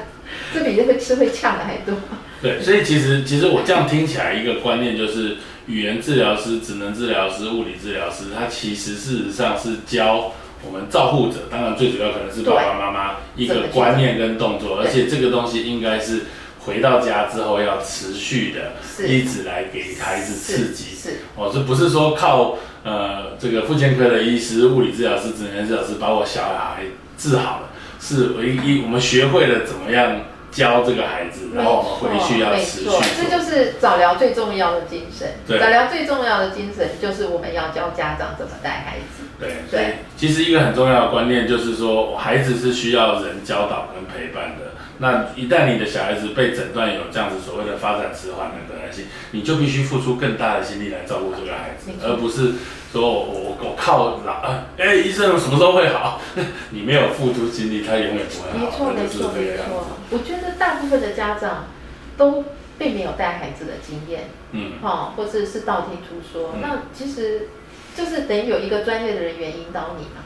[0.54, 1.94] 这比会吃会呛的还多。
[2.42, 10.32] 对，所以其实其实我这样听起来一个观念就是，语言治疗师、职能治疗师、物理治疗师，他其实事实上是教
[10.64, 16.22] 我们照护者，当然最主要可能是爸爸妈妈一个观念跟动作，而且这个东西应该是
[16.66, 20.96] 回到家之后要持续的，是一直来给孩子刺激。
[20.96, 26.82] 是是哦，这不是说靠呃这个妇健科的医师、物理治疗师、职能治疗师把我小孩
[27.16, 27.68] 治好了，
[28.00, 33.36] 是唯一我们学会了怎么样教这个孩子，然后我们回去要没持续错，这。
[33.36, 35.28] 就是早疗最重要的精神。
[35.46, 39.24] 对早疗最重要的精神就是我们要教家长怎么带孩子。
[39.38, 44.72] 对，对所以其实一个很重要的观念就是说，孩子是需要人教导跟陪伴的。
[44.98, 52.52] 那一旦你的小孩子被诊断有这样子所谓的发展迟缓的可能性，你就必须付出更大的心力来照顾这个孩子而不是
[52.92, 56.20] 说我我我靠老啊， 哎、医生什么时候会好？
[56.70, 59.56] 你没有付出精力，他永远不会好，没错，没错，没。
[59.56, 59.86] 错。
[60.10, 61.66] 我觉得大部分的家长
[62.16, 62.44] 都
[62.78, 66.52] 并没有带孩子的经验，嗯哈、或者是道听途说。
[66.54, 67.48] 嗯那其实
[67.94, 70.22] 就是等于有一个专业的人员引导你嘛。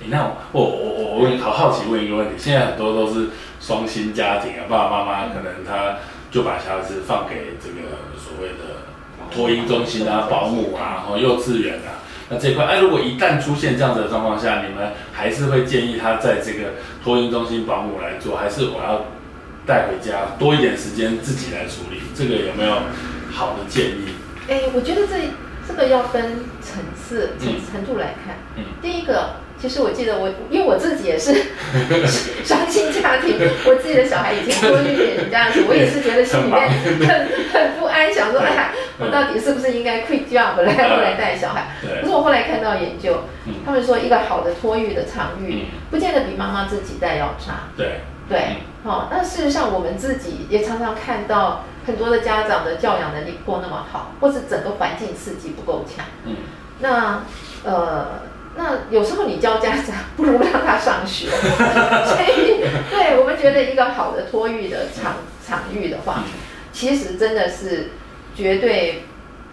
[0.00, 3.28] 你那我我我我问好好奇问一个问题，现在很多都是
[3.60, 5.98] 双薪家庭啊，爸爸妈妈可能他
[6.30, 8.86] 就把小孩子放给这个所谓的
[9.30, 19.04] 托婴中心啊、保姆啊、然后幼稚园啊，那这块，哎，如果一旦出现这样子的状况下，你们还是会建议他在这个托婴中心保姆来做，还是我要
[19.66, 22.00] 带回家多一点时间自己来处理？
[22.14, 22.74] 这个有没有
[23.32, 24.14] 好的建议？
[24.48, 25.14] 哎，我觉得这
[25.66, 28.36] 这个要分层次、层程度来看。
[28.56, 31.34] 嗯，第一个，其实我记得我，因为我自己也是
[32.44, 41.66] 双亲家庭，我自己的小孩已经托育给人家子，我也是觉得心里面很很不安，想说，哎呀，我到底是不是应该 quit job 来后来带小孩？
[42.00, 43.24] 可是我后来看到研究，
[43.66, 47.68] 他们说一个好的托育的场域，不见得比妈妈自己带要差。
[47.76, 48.00] 对。
[48.28, 56.04] 对，好，那事实上我们自己也常常看到很多的家长的教养能力不够那么好，或是整个环境刺激不够强。
[56.26, 56.36] 嗯，
[56.80, 57.22] 那
[57.64, 58.20] 呃，
[58.58, 61.28] 那有时候你教家长不如让他上学。
[61.30, 65.14] 所以，对我们觉得一个好的托育的场
[65.46, 66.24] 场域的话，
[66.72, 67.90] 其实真的是
[68.34, 69.04] 绝对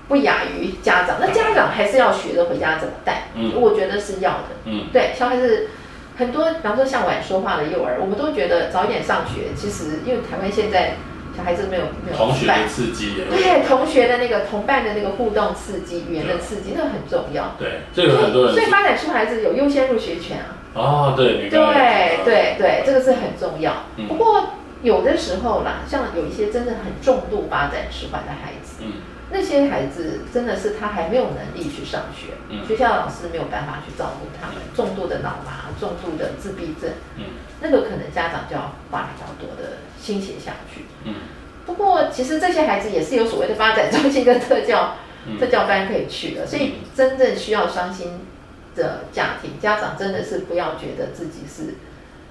[0.07, 1.17] 不亚于家长。
[1.21, 3.29] 那家长还是要学着回家怎么带。
[3.35, 4.47] 嗯，我觉得是要的。
[4.65, 5.69] 嗯，对，小孩子。
[6.17, 10.93] 很多，比方说像晚说话的幼儿，我们都觉得早点上学，其实因为台湾现在
[11.35, 17.55] 小孩子没有没有同学的刺激，对同学的那个同伴的那个互动刺激、语言的刺激，那个很重要。
[17.59, 18.53] 对，这个很多人。
[18.53, 20.57] 所以发展出孩子有优先入学权啊。
[20.73, 23.83] 哦，对，对对对，这个是很重要。
[24.07, 24.49] 不过
[24.81, 28.83] 有的时候啦，像有一些真的很重度发展迟缓的孩子。
[28.83, 28.93] 嗯。
[29.31, 32.33] 那些孩子真的是他还没有能力去上学，
[32.67, 36.91] 学校老师没有办法去照顾他们，重度的脑麻、重度的自闭症，
[37.61, 40.85] 那个可能家长就要花比较多的心血下去。
[41.65, 44.95] 不过其实这些孩子也是有所谓的发展中心跟特教
[45.39, 48.19] 特教班可以去的，所以真正需要伤心
[48.75, 51.75] 的家庭家长真的是不要觉得自己是。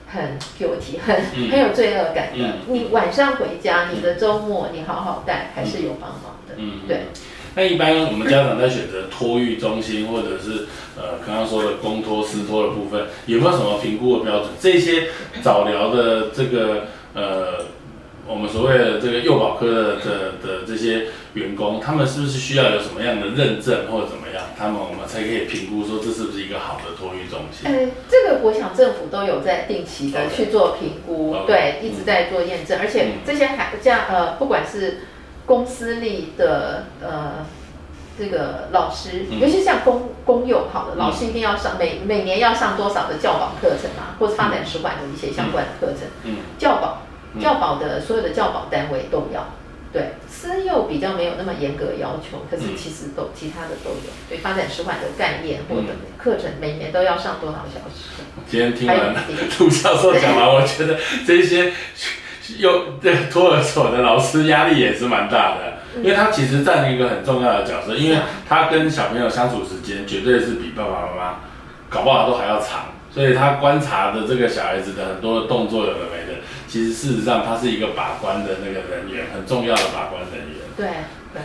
[0.07, 1.16] 很 guilty，很
[1.50, 2.59] 很有罪恶感的。
[2.68, 6.62] 你晚上回家，你的周末你好好带，还是有帮忙的。
[6.62, 7.00] 嗯，对。
[7.54, 14.48] 那一般我们家长在选择托育中心，或者是呃刚刚说的公托私托的部分，有没有什么评估的标准？
[14.58, 15.08] 这些
[15.42, 17.64] 早疗的这个呃。
[18.26, 27.70] 我们所谓的这个幼保科的的的这些员工，他们是不是需要有什么样的认证或者怎么样，他们我们才可以评估说这是不是一个好的托育中心？
[27.70, 35.00] 呃，这个我想政府都有在定期的去做评估，对，一直在做验证，而且这些孩家呃，不管是
[35.46, 37.46] 公司立的呃
[38.18, 47.02] 这个老师，尤其像公公幼好的老师，一定要上每每年要上多少的教保课程啊，或者发展使馆的一些相关的课程，嗯，教保。
[47.42, 49.44] 教保的所有的教保单位都要，
[49.92, 50.12] 对。
[50.30, 54.12] 私幼比较没有那么严格要求，可是其实都其他的都有。
[54.28, 58.22] 对发展迟缓的概念或者课程，每年都要上多少小时？
[58.48, 59.12] 今天听完
[59.59, 61.72] 陆教授讲完，我觉得这些
[62.59, 62.98] 幼
[63.30, 71.40] 托儿所的老师压力也是蛮大的，因为他其实占了一个很重要的角色，因为他跟小朋友相处时间绝对是比爸爸妈妈
[71.88, 76.40] 搞不好都还要长，所以他观察的这个小孩子的很多动作有的没的。
[76.66, 80.59] 其实事实上，他是一个把关的那个人员，很重要的把关人员。
[80.76, 80.88] 对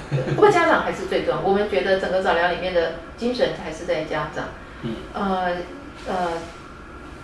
[0.09, 1.39] 对，不过家长还是最重要。
[1.41, 4.45] 我们觉得整个早疗里面的精神还是在家长。
[4.81, 4.95] 嗯。
[5.13, 5.51] 呃
[6.07, 6.31] 呃，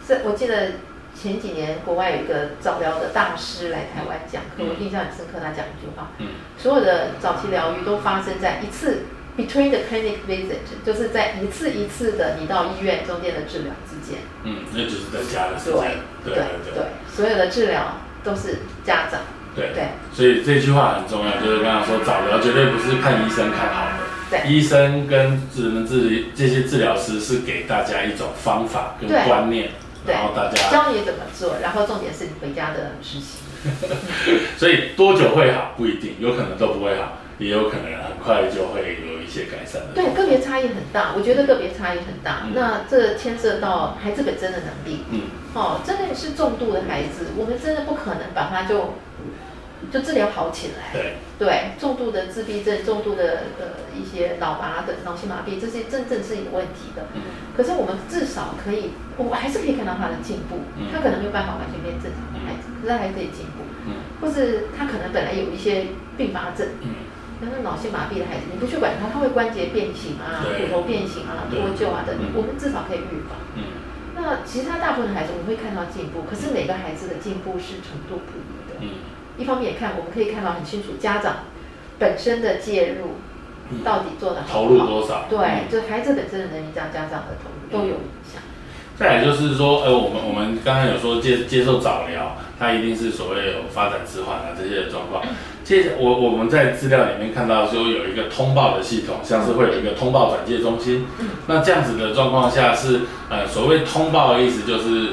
[0.08, 0.74] 这我记得
[1.16, 5.40] 前几年国外有一个早疗的大师来台湾讲课，我印象很深刻。
[5.42, 9.06] 他讲一句话：嗯，所有的早期疗愈都发生在一次
[9.38, 14.20] between the clinic visit，就是在一次一次的你到医院中间的治疗之间。
[14.44, 15.98] 嗯，那就是在家的时间。
[16.24, 19.22] 对对对，所有的治疗都是家长。
[19.56, 24.04] 对对，所以这句话很重要，就是刚刚说早疗绝对不是看医生看好的。
[24.30, 29.70] 对，医生跟只能治理这些治疗师是给大家一种方法跟观念，
[30.14, 33.42] 然后大家教你怎么做，然后重点是你回家的事情。
[34.58, 37.20] 所以多久会好不一定，有可能都不会好。
[37.38, 39.88] 也有可能很快就会有一些改善的。
[39.94, 42.48] 对，个别差异很大，我觉得个别差异很大。
[42.54, 45.04] 那这牵涉到孩子本身的能力。
[45.12, 45.22] 嗯。
[45.54, 48.94] 哦，真的是重度的孩子，我们真的不可能把他就
[49.92, 50.94] 就治疗好起来。
[50.94, 51.16] 对。
[51.38, 57.08] 对，重度的自闭症、重度的呃一些脑麻的脑性麻痹，这些真正是有问题的。
[57.14, 57.22] 嗯。
[57.56, 60.60] 可是我们至少可以，我还是可以看到他的进步。
[60.80, 60.88] 嗯。
[60.94, 63.68] 他可能没有办法完全变正常的孩子，可是还可以进步。
[63.86, 64.00] 嗯。
[64.22, 66.80] 或是他可能本来有一些并发症。
[66.82, 67.12] 嗯。
[67.44, 73.36] 那个脑性麻痹的孩子，你不去管他，他会关节变形啊，骨头变形啊，脱臼啊等，我们至少可以预防。
[73.60, 73.84] 嗯。
[74.16, 78.80] 那其他大部分的孩子，我们会看到进步，可是每个孩子的进步是程度不一的。
[78.80, 79.15] 嗯。
[79.38, 81.38] 一方面看，我们可以看到很清楚家长
[82.00, 83.18] 本身的介入
[83.84, 85.26] 到底做的好投入多少？
[85.30, 88.42] 对，就孩子本身的能力加家长的投入都有影响。
[88.98, 95.22] 再来就是说，呃，我们我们刚刚有说接接受早疗，它一定是所谓有发展迟缓啊这些的状况。
[95.66, 101.08] 接我我们在资料里面看到说有一个通报的系统，像是会有一个通报转介中心。
[101.20, 105.10] 嗯那这样子的状况下是呃所谓通报的意思就是。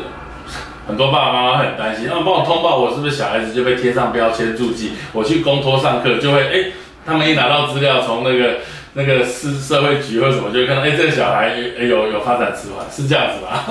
[0.87, 4.93] 很多爸爸妈妈很担心，啊，帮我通报，我是不是小孩子就被贴上标签注记？
[5.13, 6.73] 我去公托上课就会，哎、
[7.07, 8.59] 他们一拿到资料，从那个
[8.95, 13.65] 那个市社会局或者什么，就会看到，哎、这个小孩有有有发展迟缓，是这样子吗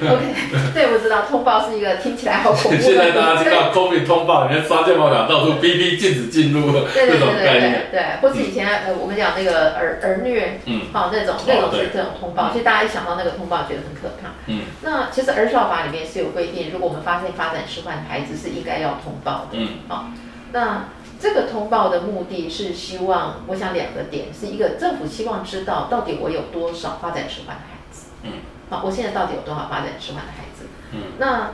[0.00, 2.82] ？OK，对，我知道通报是一个听起来好恐怖的。
[2.82, 14.30] 现在大家听到 COVID 通报，你看刷健保卡到处逼逼禁止进入 对对对这种概对对念，对，或是以前呃我们讲那个儿儿虐，嗯好那种那种是这种通报，其实大家一想到那个通报觉得很可怕。
[14.46, 19.58] 嗯那其实儿少法里面是有规定，如果我们发现发展迟缓的孩子是应该要通报的。
[19.58, 20.06] 嗯好
[20.52, 20.84] 那
[21.20, 28.32] 这个通报的目的是希望，我想两个点，是一个政府希望知道到底我有多少发展迟缓的孩子，嗯，
[28.70, 31.52] 好，我现在到底有多少发展迟缓的孩子，嗯，那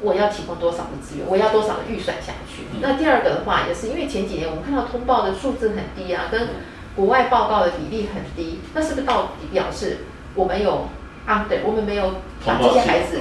[0.00, 2.64] 我要提供多少的资源，我要多少的预算下去。
[2.72, 2.80] 嗯。
[2.80, 6.48] 那第二个的话，也是因为前几年我们看到通报的数字很低啊，跟
[6.96, 9.98] 国外报告的比例很低，那是不是到底表示
[10.34, 10.88] 我们有
[11.26, 12.14] under，我们没有
[12.44, 13.20] 把这些孩子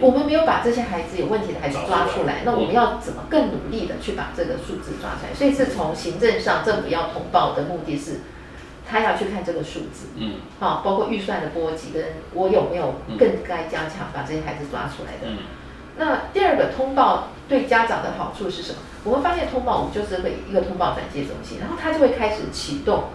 [0.00, 5.34] 我们没有把这些孩子有问题的孩子抓出来，那我们要怎么更努力的去把这个数字抓出来？
[5.34, 8.20] 所以是从行政上政府要通报的目的是，
[8.88, 12.04] 他要去看这个数字，嗯啊，包括预算的波及跟
[12.34, 15.32] 我有没有更该加强把这些孩子抓出来的。
[15.32, 15.38] 嗯
[16.00, 18.78] 那第二个通报对家长的好处是什么？
[19.02, 23.06] 我们发现通报我们就是会一个通报转接中心，然后他就会开始启动，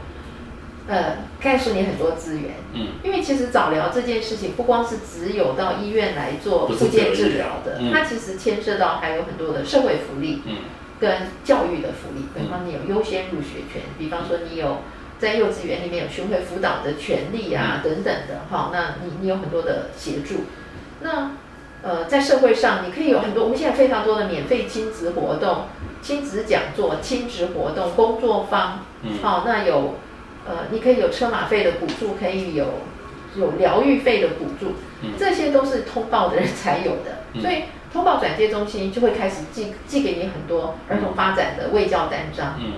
[0.87, 2.51] 呃，告诉你很多资源。
[2.73, 2.87] 嗯。
[3.03, 7.91] 因为其实早疗这件事情不光是只有到医院来做复健治疗疗的，嗯。
[7.91, 10.57] 它其实牵涉到还有很多的社会福利嗯。
[10.99, 14.77] 跟教育的福利，比方你有优先入学权，比方说你有
[15.19, 17.83] 在幼稚园里面有巡回辅导的权利啊嗯。
[17.83, 20.45] 等等的，哈，那你你有很多的协助。
[21.01, 21.31] 那
[21.81, 25.65] 呃，在社会上你可以有很多，我们现在非常多的免费亲子活动、
[26.01, 29.11] 亲子讲座、亲子活动、工作坊，嗯。
[29.21, 29.95] 好、那有
[30.47, 32.65] 呃，你可以有车马费的补助，可以有
[33.35, 42.57] 有疗愈费的补助，嗯这些都是通报的人才有的，嗯所以通报转接中心就会开始寄寄给你很多儿童发展的卫教单张。
[42.59, 42.73] 嗯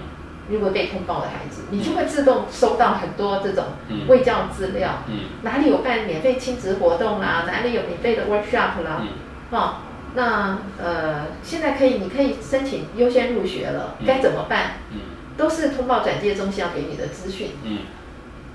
[0.47, 9.07] 如果被通报的孩子，你就会自动收到很多这种嗯卫教资料，嗯哪里有办免费亲子活动啦，哪里有免费的 workshop 啦，嗯
[9.49, 9.81] 哈、
[10.13, 14.73] 那呃，现在可以，你可以申请优先入学了，嗯该怎么办？
[14.93, 14.99] 嗯
[15.37, 17.51] 都是通报转介中心要给你的资讯。
[17.63, 17.79] 嗯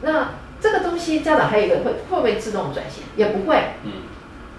[0.02, 3.04] 那这个东西家长还有一个会会不会自动转型？
[3.16, 3.56] 也不会。
[3.84, 3.92] 嗯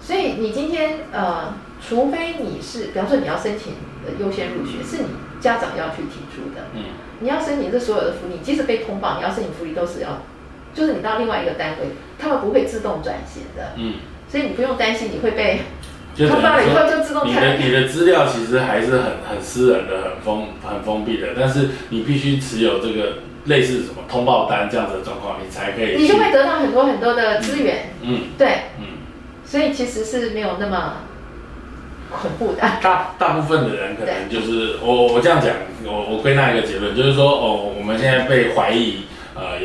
[0.00, 5.08] 所以你今天呃，除非你是，比方说你要申请呃优先入学，是你
[5.40, 6.62] 家长要去提出的。
[6.74, 6.84] 嗯
[7.20, 10.22] 你要申请这所有的福利，即使被通报，你要申请福利都是要，
[10.74, 13.94] 就是你到另外一个单位，他们不会自动转型的，嗯，
[14.28, 15.60] 所以你不用担心你会被
[16.14, 17.56] 就等于说后就自动你的。
[17.56, 28.48] 你的资料其实还是很很私人的、很封很封闭的，但是你必须持有这个类似什么通报单这样子的状况，你才可以你就会得到很多很多的资源，嗯对，
[28.78, 28.86] 嗯。
[29.44, 30.98] 所以其实是没有那么
[32.10, 32.60] 恐怖的。
[32.80, 35.54] 大大部分的人可能就是我我这样讲，
[35.84, 39.21] 我我归纳一个结论，就是说哦，我们现在被怀疑呃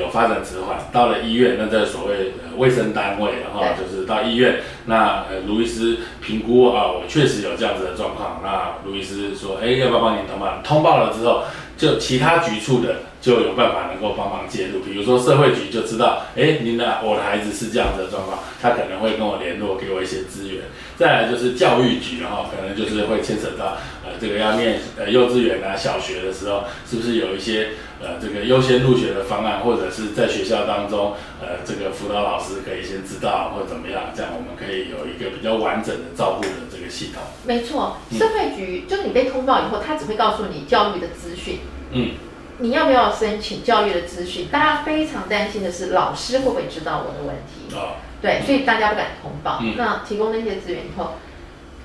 [0.08, 10.62] 有发展迟缓，到了医院，那这所谓呃卫生单位然后就是到医院，那呃卢医师评估啊，我确实有这样子的状况，那卢医师说，哎，要不要帮您通报？
[10.64, 11.44] 通报了之后，
[11.78, 20.64] 就其他局处的就有办法能够帮忙介入，比如说社会局就知道，哎，您的我的孩子是这样子的状况，他可能会跟我联络，给我一些资源。
[20.98, 27.70] 再来就是教育局，然后可能就是会牵扯到呃这个要念呃幼稚园啊、小学的时候，是不是有一些
[28.02, 37.22] 呃这个优先入学的方案，或者是在学校当中呃这个辅导老师可以先知道或者怎么样，这样我们可以有一个比较完整的照顾的这个系统。
[37.46, 41.60] 没错，嗯社会局就是你被通报以后，他只会告诉你教育的资讯，
[41.92, 42.12] 嗯
[42.60, 44.48] 你要不要申请教育的资讯？
[44.52, 47.76] 大家非常担心的是老师会不会知道我的问题？
[47.76, 49.60] 哦对，所以大家不敢通报。
[49.62, 51.12] 嗯那提供那些资源以后，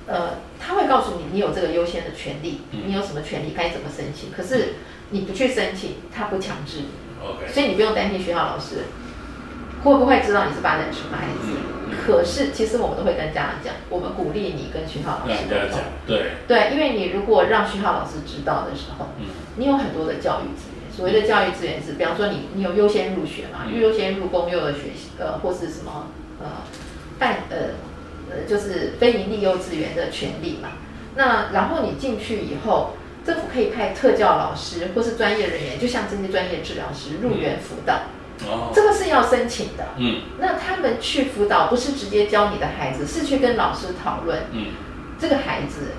[0.06, 4.32] 呃，他会告诉你你有这个优先的权利，嗯你有什么权利，该怎么申请。
[4.32, 4.76] 可是
[5.12, 6.78] 你不去申请，他不强制。
[6.78, 6.86] 你
[7.24, 8.78] ，，OK，所以你不用担心学校老师。
[9.84, 11.58] 会不会知道你是发展什么孩子。
[12.06, 15.80] 可是其实我们都会跟家长讲，我们鼓励你跟学校老师沟通。
[16.06, 19.26] 对，对，因为你如果让学校老师知道的时候，嗯。
[19.56, 20.90] 你有很多的教育资源。
[20.94, 23.80] 所谓的教育资源是，比方说你你有优先入学嘛，嗯。
[23.80, 26.06] 优先入公幼的学习，呃，或是什么
[26.40, 26.46] 呃
[27.18, 27.56] 办呃
[28.30, 30.68] 呃就是非盈利幼稚园的权利嘛。
[31.16, 32.94] 那然后你进去以后，
[33.24, 37.94] 政府可以派特教老师或是专业人员，就像这些专业治疗师入园辅导，
[38.46, 39.84] 哦，这个是要申请的。
[39.96, 44.66] 嗯那他们去辅导不是直接教你的孩子，是去跟老师讨论嗯
[45.18, 45.92] 这个孩子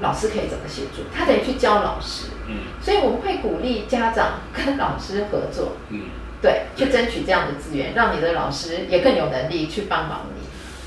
[0.00, 2.28] 老师可以怎么协助，他等于去教老师。
[2.48, 6.02] 嗯所以我们会鼓励家长跟老师合作，嗯，
[6.42, 10.33] 对，去争取这样的资源，让你的老师也更有能力去帮忙你。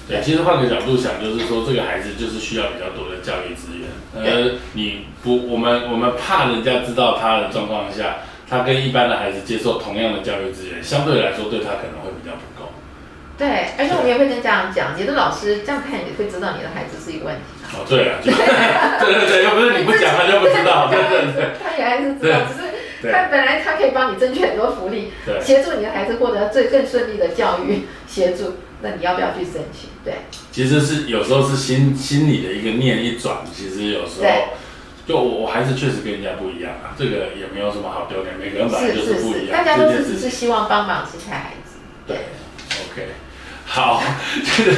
[0.08, 3.90] 对，其实换个角度想，就是说这个孩子就是需要比较多的教育资源。
[4.16, 8.18] 呃，你不，我们我们怕人家知道他的状况下，
[8.50, 12.72] 他跟一般的孩子接受同样的教育资源，相对来说对他可能会比较不够。
[13.38, 17.42] 对，而且我们也会跟家长讲，你的老师这样看也会知道你的孩子是一个问题。
[17.76, 18.32] 哦，对啊，就
[19.04, 25.40] 对对对，又不是你不讲他就不知道，对对对他也还是知道，只是他本来他可以帮你争取很多福利，对。
[25.44, 29.90] 协助你的孩子获得最更顺利的教育协助，那你要不要去申请？
[30.04, 30.14] 对，
[30.52, 34.28] 其实是有时候是心心里的一个念一转，其实有时候
[35.08, 41.78] 就我我还是确实跟人家不一样啊，这个也没有什么好丢脸，每个人本来就是不是是，一样，大家都是只是希望帮忙这些孩子。
[42.06, 42.18] 对
[42.92, 43.08] ，OK，
[43.66, 44.04] 好，
[44.44, 44.74] 就是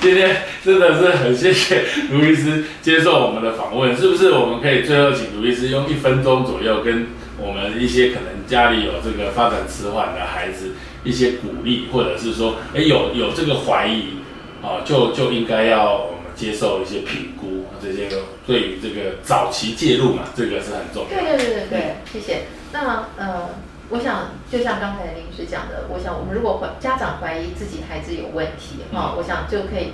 [0.00, 4.30] 今天真的是很谢谢卢医师接受我们的访问，是不是？
[4.32, 7.06] 我们可以最后请卢医师用一分钟左右跟
[7.40, 10.72] 我们一些可能家里有这个发展迟缓的孩子
[11.04, 14.18] 一些鼓励，或者是说，哎，有有这个怀疑
[14.62, 18.08] 啊，就就应该要我们接受一些评估，这些
[18.46, 21.08] 对于这个早期介入嘛，这个是很重要。
[21.08, 22.42] 对对对对对，谢谢。
[22.72, 23.48] 那呃，
[23.88, 29.92] 我想就像刚才林医师讲的，我想我们如果怀家长怀疑自己孩子有问题哈、嗯我想就可以。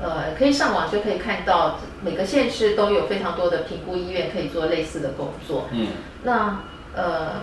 [0.00, 5.68] 呃，可以上网就可以看到每个县市都有非常多的评估医院可以做类似的工作。
[5.70, 5.88] 嗯
[6.24, 6.60] 那
[6.94, 7.42] 呃，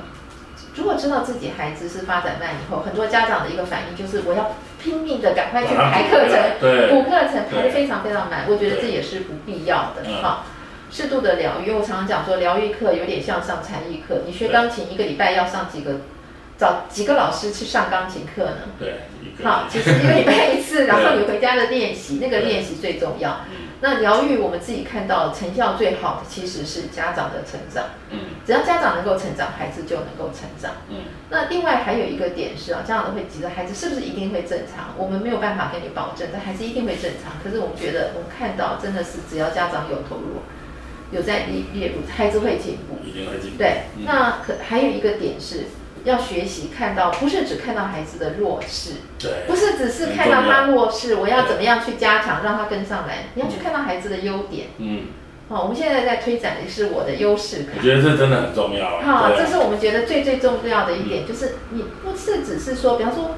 [0.76, 6.38] 如果知道自己孩子是发展慢以后，很多家长的一个反应就是我要拼命的赶快去排课程
[6.90, 10.44] 补课程排对的非常非常满，我觉得这也是不必要的嗯哈。
[10.92, 14.24] 适度的疗愈，我常常讲说，疗愈课有点像上才艺课。
[14.26, 16.02] 你学钢琴一个礼拜要上几个，
[16.58, 18.62] 找几个老师去上钢琴课呢？
[18.80, 19.02] 对，
[19.44, 23.42] 好，其实一个礼拜一次，然后你回家的练习，那个练习最重要。
[23.80, 30.72] 嗯那疗愈我们自己看到成效最好的其实是家长的成长，嗯只要家长能够成长，孩子就能够成长。
[30.90, 30.98] 嗯
[31.30, 34.94] 那另外还有一个点是啊，家长都会急着孩子是不是一定会正常？
[34.98, 37.32] 我们没有办法跟你保证，但孩子一定会正常。
[37.42, 40.42] 可是我们觉得，我们看到真的是只要家长有投入，
[41.12, 43.00] 有在列列入，孩子会进步。
[43.08, 43.58] 一定会进步。
[43.58, 45.66] 对，嗯那可还有一个点是
[46.04, 54.68] 要学习看到，不是只看到孩子的弱势，对，不是只是看到他弱势，我要怎么样去加强让他跟上来，你要去看到孩子的优点。
[54.78, 55.04] 嗯，
[55.50, 57.82] 好，我们现在在推展的是我的优势卡我。
[57.82, 58.88] 觉得这真的很重要。
[58.98, 63.36] 啊这是我们觉得最最重要的一点，就是你不是只是说，比方说，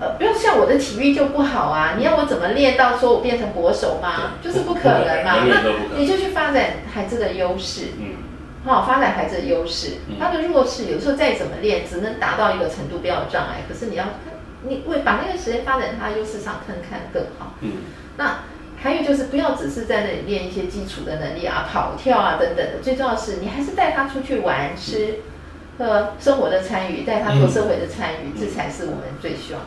[0.00, 4.32] 呃，不要像我的体育就不好啊，你要我怎么练到说我变成国手吗？
[4.42, 5.44] 就是不可能嘛。
[5.44, 8.14] 能那你就去发展孩子的优势，嗯
[8.64, 13.62] 好，发展孩子的优势嗯，他的弱势有时候再怎么练，只能达到一个程度，不要有障碍。
[13.68, 14.04] 可是你要
[14.62, 17.54] 你为把那个时间发展他的优势上看看更好。
[17.60, 17.72] 嗯
[18.16, 18.40] 那
[18.82, 25.20] 还有就是不要只是在那里练一些基础的能力啊，跑跳啊等等的，最重要的是你还是带他出去玩、吃
[25.78, 29.62] 和生活的参与，带他做社会的参与，嗯这才是我们最希望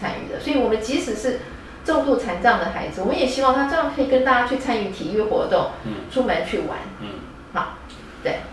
[0.00, 0.40] 参与的。
[0.40, 1.40] 所以，我们即使是
[1.84, 6.78] 重度残障的孩子，我们也希望他这样可以跟大家去参与体育活动，嗯出门去玩。
[7.00, 7.19] 嗯。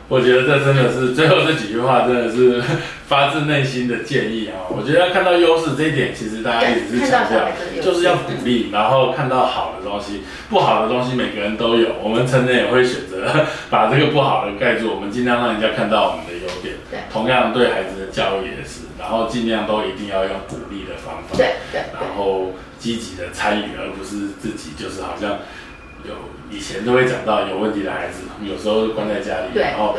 [0.09, 2.63] 我觉得这真的是最后这几句话，真的是
[3.07, 4.67] 发自内心的建议啊！
[4.69, 7.49] 我觉得要看到优势这一点，其实大家一直是强调
[7.81, 16.75] 就是要鼓励，然后看到好的东西，不好的东西每个人都有，我们成人也会选择 把这个不好的盖住，我们尽量让人家看到我们的优点。
[16.89, 21.35] 对同样对孩子的教育也是，然后尽量都一定要用鼓励的方法。
[21.35, 25.39] 对对然，后积极的参与，而不是自己就是好像
[26.07, 26.15] 有
[26.49, 29.97] 以前都会讲到有问题的孩子，有时候关在家里，然后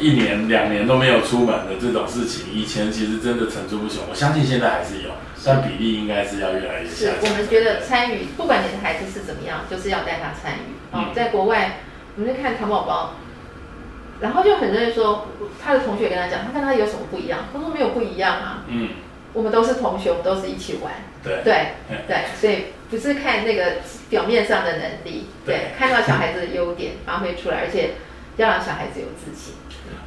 [0.00, 4.04] 一年两年都没有出门的这种事情，以前其实真的层出不穷。
[4.08, 5.10] 我相信现在还是有，
[5.44, 7.32] 但比例应该是要越来越是下降。
[7.32, 10.78] 我们觉得参与，不管你的孩子是怎么样，就是要带他参与。
[10.92, 11.80] 哦嗯，在国外，
[12.16, 13.14] 我们在看糖宝宝，
[14.20, 15.26] 然后就很多人说，
[15.62, 17.40] 他的同学跟他讲，他跟他有什么不一样？
[17.52, 18.90] 他说没有不一样啊，嗯，
[19.32, 20.92] 我们都是同学，我们都是一起玩。
[21.22, 21.54] 对，对
[21.90, 27.90] 嗯对，所以不是看那个表面上的能力，对对，看到小孩子的优点 发挥出来，而且
[28.36, 29.54] 要让小孩子有自信。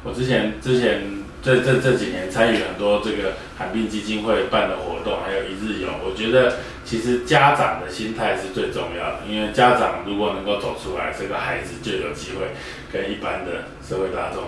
[0.04, 1.02] 我之前之前
[1.42, 12.46] 这这这几年参与很多这个罕病基金会办的活动，还有一日游，我觉得其实家长的心态是最重要的，因为家长如果能够走出来，这个孩子就有机会
[12.92, 14.44] 跟一般的社会大众。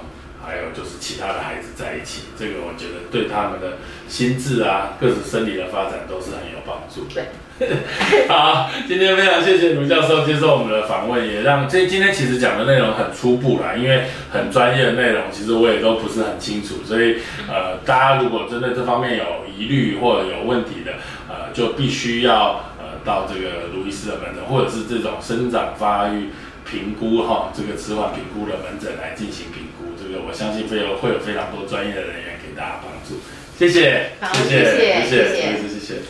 [0.46, 3.78] 还有就是其他的孩子在一起，这个我觉得对他们的
[4.08, 7.06] 心智啊、各自生理的发展都是很有帮助。
[7.12, 7.28] 对，
[8.28, 17.16] 好，今天非常谢谢卢教授接受我们的访问，也让这今天其实讲的内容很初步啦，因为很专业的内容，其实我也都不是很清楚，所以
[17.48, 19.24] 呃，大家如果针对这方面有
[19.56, 20.92] 疑虑或者有问题的，
[21.28, 26.28] 呃，就必须要呃到这个卢医师的门诊，或者是这种生长发育。
[26.66, 29.73] 评估哈，这个迟缓评估的门诊来进行评估，这
[30.20, 33.20] 我相信会有会有非常多专业的人员给大家帮助。
[33.58, 34.10] 谢谢
[34.44, 35.06] 谢谢。
[35.06, 36.02] 谢谢谢谢。